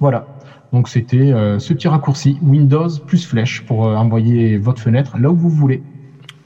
Voilà. 0.00 0.26
Donc 0.72 0.88
c'était 0.88 1.32
euh, 1.32 1.58
ce 1.58 1.72
petit 1.72 1.88
raccourci 1.88 2.38
Windows 2.42 2.88
plus 3.06 3.24
flèche 3.26 3.64
pour 3.64 3.86
euh, 3.86 3.94
envoyer 3.94 4.58
votre 4.58 4.80
fenêtre 4.80 5.16
là 5.18 5.30
où 5.30 5.36
vous 5.36 5.48
voulez. 5.48 5.82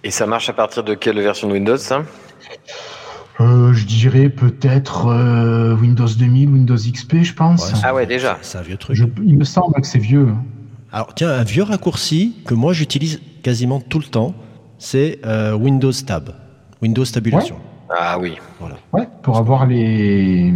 Et 0.05 0.11
ça 0.11 0.27
marche 0.27 0.49
à 0.49 0.53
partir 0.53 0.85
de 0.85 0.95
quelle 0.95 1.21
version 1.21 1.49
de 1.49 1.55
Windows 1.55 1.77
ça? 1.77 2.03
Euh, 3.41 3.73
je 3.73 3.87
dirais 3.87 4.29
peut-être 4.29 5.07
euh, 5.07 5.75
Windows 5.77 6.07
2000, 6.09 6.49
Windows 6.51 6.77
XP, 6.77 7.23
je 7.23 7.33
pense. 7.35 7.73
ah 7.85 7.95
ouais, 7.95 8.07
déjà. 8.07 8.39
C'est 8.43 8.59
un 8.59 8.63
vieux 8.63 8.77
truc. 8.77 8.97
Je, 8.97 9.05
il 9.25 9.37
me 9.37 9.45
semble 9.45 9.75
que 9.81 9.87
c'est 9.87 9.99
vieux. 9.99 10.29
Alors 10.93 11.15
tiens, 11.15 11.31
un 11.31 11.45
vieux 11.45 11.63
raccourci 11.63 12.37
que 12.45 12.55
moi 12.55 12.73
j'utilise 12.73 13.21
quasiment 13.43 13.81
tout 13.81 13.99
le 13.99 14.05
temps, 14.07 14.35
c'est 14.79 15.21
euh, 15.25 15.55
Windows 15.55 15.93
Tab, 16.07 16.31
Windows 16.83 17.05
Tabulation. 17.05 17.55
Ouais. 17.57 17.97
Ah 17.99 18.19
oui. 18.21 18.35
Voilà. 18.61 18.77
Ouais, 18.93 19.09
pour 19.23 19.37
avoir 19.37 19.67
les. 19.67 20.53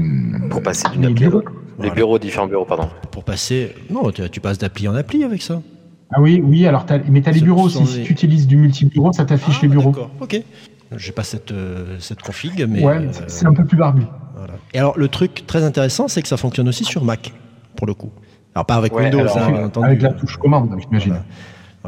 Pour 0.51 0.63
passer 0.63 0.85
d'une 0.93 1.03
les 1.03 1.07
appli 1.09 1.25
bureaux. 1.27 1.41
Les 1.41 1.47
Voilà. 1.79 1.95
bureaux, 1.95 2.19
différents 2.21 2.47
bureaux, 2.47 2.65
pardon. 2.65 2.89
Pour 3.11 3.25
passer, 3.25 3.75
non, 3.91 4.11
tu, 4.13 4.29
tu 4.31 4.41
passes 4.41 4.59
d'appli 4.59 4.87
en 4.89 4.95
appli 4.95 5.25
avec 5.25 5.43
ça. 5.43 5.61
Ah 6.13 6.21
oui, 6.21 6.41
oui. 6.45 6.67
Alors, 6.67 6.87
t'as- 6.87 7.01
mais 7.11 7.23
t'as 7.23 7.33
les 7.33 7.41
Ce 7.41 7.45
bureaux 7.45 7.65
aussi. 7.65 7.81
les- 7.81 7.87
Si 7.87 8.03
tu 8.05 8.13
utilises 8.13 8.47
du 8.47 8.57
multi-bureau, 8.57 9.13
ça 9.13 9.25
t'affiche 9.25 9.57
Ah, 9.59 9.63
les 9.63 9.69
bureaux. 9.69 9.91
D'accord. 9.91 10.11
Ok. 10.21 10.41
J'ai 10.97 11.13
pas 11.13 11.25
cette 11.25 11.51
euh, 11.53 11.97
cette 11.99 12.23
config, 12.23 12.67
mais 12.69 12.83
ouais, 12.85 12.97
euh, 13.07 13.11
c'est 13.27 13.47
un 13.47 13.53
peu 13.55 13.65
plus 13.65 13.77
barbu. 13.77 14.03
voilà. 14.37 14.55
Et 14.73 14.79
alors 14.79 14.97
le 14.99 15.09
truc 15.09 15.45
très 15.47 15.65
intéressant, 15.65 16.09
c'est 16.09 16.23
que 16.23 16.29
ça 16.29 16.37
fonctionne 16.37 16.69
aussi 16.69 16.85
sur 16.85 17.05
Mac 17.05 17.33
pour 17.77 17.87
le 17.87 17.95
coup. 17.95 18.11
Alors 18.55 18.67
pas 18.67 18.77
avec 18.77 18.95
Ouais, 18.95 19.05
Windows, 19.05 19.21
alors, 19.21 19.37
hein, 19.39 19.43
Avec- 19.43 19.55
bien 19.57 19.65
entendu. 19.67 19.87
Avec 19.87 20.03
la 20.03 20.13
touche 20.13 20.37
commande, 20.37 20.71
j'imagine. 20.81 21.09
Voilà. 21.11 21.25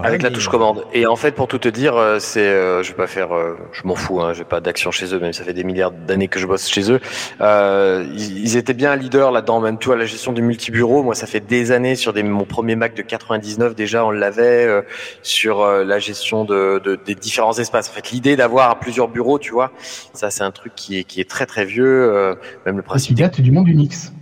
Avec 0.03 0.21
la 0.21 0.31
touche 0.31 0.49
commande. 0.49 0.85
Et 0.93 1.07
en 1.07 1.17
fait, 1.17 1.33
pour 1.33 1.49
tout 1.49 1.59
te 1.59 1.69
dire, 1.69 1.97
euh, 1.97 2.19
c'est, 2.19 2.41
euh, 2.47 2.83
je 2.83 2.91
vais 2.91 2.97
pas 2.97 3.07
faire, 3.07 3.35
euh, 3.35 3.57
je 3.73 3.81
m'en 3.87 3.95
fous, 3.95 4.21
hein, 4.21 4.35
j'ai 4.35 4.45
pas 4.45 4.61
d'action 4.61 4.91
chez 4.91 5.15
eux, 5.15 5.19
même 5.19 5.33
si 5.33 5.39
ça 5.39 5.45
fait 5.45 5.55
des 5.55 5.65
milliards 5.65 5.91
d'années 5.91 6.29
que 6.29 6.39
je 6.39 6.47
bosse 6.47 6.69
chez 6.69 6.93
eux. 6.93 7.01
Euh, 7.41 8.05
ils, 8.13 8.39
ils 8.41 8.57
étaient 8.59 8.75
bien 8.75 8.95
leaders 8.95 9.31
là-dedans, 9.33 9.61
même 9.61 9.79
toi, 9.79 9.97
la 9.97 10.05
gestion 10.05 10.33
du 10.35 10.43
multibureau. 10.43 11.03
Moi, 11.03 11.15
ça 11.15 11.27
fait 11.27 11.41
des 11.41 11.73
années 11.73 11.95
sur 11.97 12.13
des, 12.13 12.23
mon 12.23 12.45
premier 12.45 12.77
Mac 12.77 12.95
de 12.95 13.01
99 13.01 13.75
déjà, 13.75 14.05
on 14.05 14.11
l'avait 14.11 14.67
euh, 14.67 14.83
sur 15.23 15.63
euh, 15.63 15.83
la 15.83 15.99
gestion 15.99 16.45
de, 16.45 16.79
de- 16.85 16.97
des 16.97 17.15
différents 17.15 17.57
espaces. 17.59 17.89
En 17.89 17.93
fait, 17.93 18.11
l'idée 18.11 18.37
d'avoir 18.37 18.79
plusieurs 18.79 19.09
bureaux, 19.09 19.39
tu 19.39 19.53
vois, 19.53 19.73
ça 20.13 20.29
c'est 20.31 20.45
un 20.45 20.51
truc 20.51 20.75
qui 20.77 20.99
est, 20.99 21.05
qui 21.05 21.23
est 21.23 21.29
très 21.31 21.47
très 21.47 21.65
vieux. 21.65 21.87
euh, 22.15 22.35
même 22.67 22.77
le 22.77 22.83
qui 22.83 22.87
principe. 22.89 23.15
des- 23.15 23.23
date 23.23 23.41
du 23.41 23.51
monde 23.51 23.67
Unix. 23.67 24.13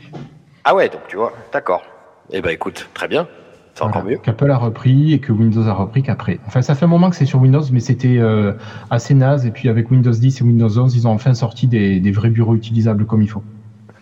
Ah 0.63 0.75
ouais, 0.77 0.89
donc 0.89 1.01
tu 1.09 1.17
vois, 1.17 1.33
d'accord. 1.53 1.83
Eh 2.31 2.41
ben 2.41 2.51
écoute, 2.51 2.89
très 2.95 3.09
bien, 3.09 3.27
c'est 3.75 3.83
encore 3.83 4.05
mieux. 4.05 4.19
Qu'Apple 4.19 4.51
a 4.51 4.57
repris 4.57 5.13
et 5.13 5.19
que 5.19 5.33
Windows 5.33 5.67
a 5.67 5.73
repris 5.73 6.03
qu'après. 6.03 6.39
Enfin, 6.47 6.63
ça 6.63 6.75
fait 6.75 6.85
un 6.85 6.89
moment 6.89 7.11
que 7.11 7.17
c'est 7.17 7.27
sur 7.27 7.41
Windows, 7.41 7.63
mais 7.73 7.81
c'était 7.81 8.19
euh, 8.19 8.53
assez 8.91 9.15
naze. 9.15 9.47
Et 9.47 9.51
puis 9.51 9.69
avec 9.69 9.91
Windows 9.91 10.13
10 10.13 10.41
et 10.41 10.45
Windows 10.45 10.79
11, 10.79 10.95
ils 10.95 11.09
ont 11.09 11.11
enfin 11.11 11.35
sorti 11.35 11.67
des, 11.67 11.99
des 11.99 12.13
vrais 12.13 12.31
bureaux 12.31 12.55
utilisables 12.55 13.05
comme 13.05 13.23
il 13.23 13.29
faut. 13.29 13.43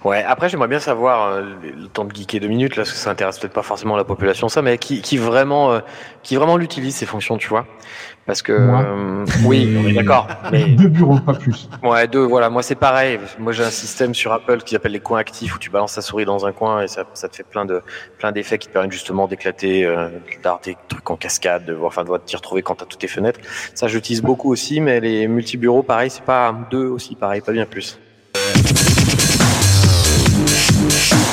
Ouais, 0.04 0.24
après 0.24 0.48
j'aimerais 0.48 0.66
bien 0.68 0.80
savoir, 0.80 1.28
euh, 1.28 1.42
le 1.62 1.86
temps 1.86 2.04
de 2.04 2.12
geeker 2.14 2.40
deux 2.40 2.48
minutes, 2.48 2.74
là, 2.76 2.82
parce 2.82 2.90
que 2.92 2.98
ça 2.98 3.10
intéresse 3.10 3.38
peut-être 3.38 3.52
pas 3.52 3.62
forcément 3.62 3.96
la 3.96 4.02
population, 4.02 4.48
ça, 4.48 4.60
mais 4.60 4.76
qui, 4.76 5.00
qui 5.00 5.16
vraiment, 5.16 5.72
euh, 5.72 5.78
qui 6.24 6.34
vraiment 6.34 6.56
l'utilise 6.56 6.96
ces 6.96 7.06
fonctions, 7.06 7.36
tu 7.38 7.48
vois? 7.48 7.66
Parce 8.26 8.42
que, 8.42 8.52
Moi. 8.52 8.82
euh, 8.82 9.24
oui, 9.44 9.76
on 9.78 9.86
est 9.88 9.92
d'accord, 9.92 10.26
mais 10.52 10.64
Deux 10.64 10.88
bureaux, 10.88 11.18
pas 11.20 11.34
plus. 11.34 11.68
ouais, 11.84 12.08
deux, 12.08 12.24
voilà, 12.24 12.50
moi 12.50 12.62
c'est 12.64 12.74
pareil. 12.74 13.20
Moi 13.38 13.52
j'ai 13.52 13.62
un 13.64 13.70
système 13.70 14.12
sur 14.14 14.32
Apple 14.32 14.58
qui 14.62 14.74
s'appelle 14.74 14.92
les 14.92 15.00
coins 15.00 15.18
actifs 15.20 15.54
où 15.54 15.58
tu 15.58 15.70
balances 15.70 15.94
ta 15.94 16.02
souris 16.02 16.24
dans 16.24 16.46
un 16.46 16.52
coin 16.52 16.82
et 16.82 16.88
ça, 16.88 17.04
ça 17.14 17.28
te 17.28 17.36
fait 17.36 17.44
plein 17.44 17.64
de, 17.64 17.80
plein 18.18 18.32
d'effets 18.32 18.58
qui 18.58 18.68
te 18.68 18.72
permettent 18.72 18.92
justement 18.92 19.26
d'éclater, 19.28 19.84
euh, 19.84 20.08
des 20.64 20.76
trucs 20.88 21.10
en 21.10 21.16
cascade, 21.16 21.64
de, 21.64 21.76
enfin, 21.82 22.04
de 22.04 22.10
t'y 22.24 22.34
retrouver 22.36 22.62
quand 22.62 22.74
t'as 22.76 22.86
toutes 22.86 23.00
tes 23.00 23.08
fenêtres. 23.08 23.40
Ça 23.74 23.86
j'utilise 23.88 24.22
beaucoup 24.22 24.50
aussi, 24.52 24.80
mais 24.80 24.98
les 25.00 25.26
multi-bureaux, 25.28 25.82
pareil, 25.82 26.10
c'est 26.10 26.24
pas 26.24 26.52
deux 26.70 26.86
aussi, 26.86 27.14
pareil, 27.16 27.40
pas 27.40 27.52
bien 27.52 27.66
plus. 27.66 27.98
Shoot. 30.92 31.31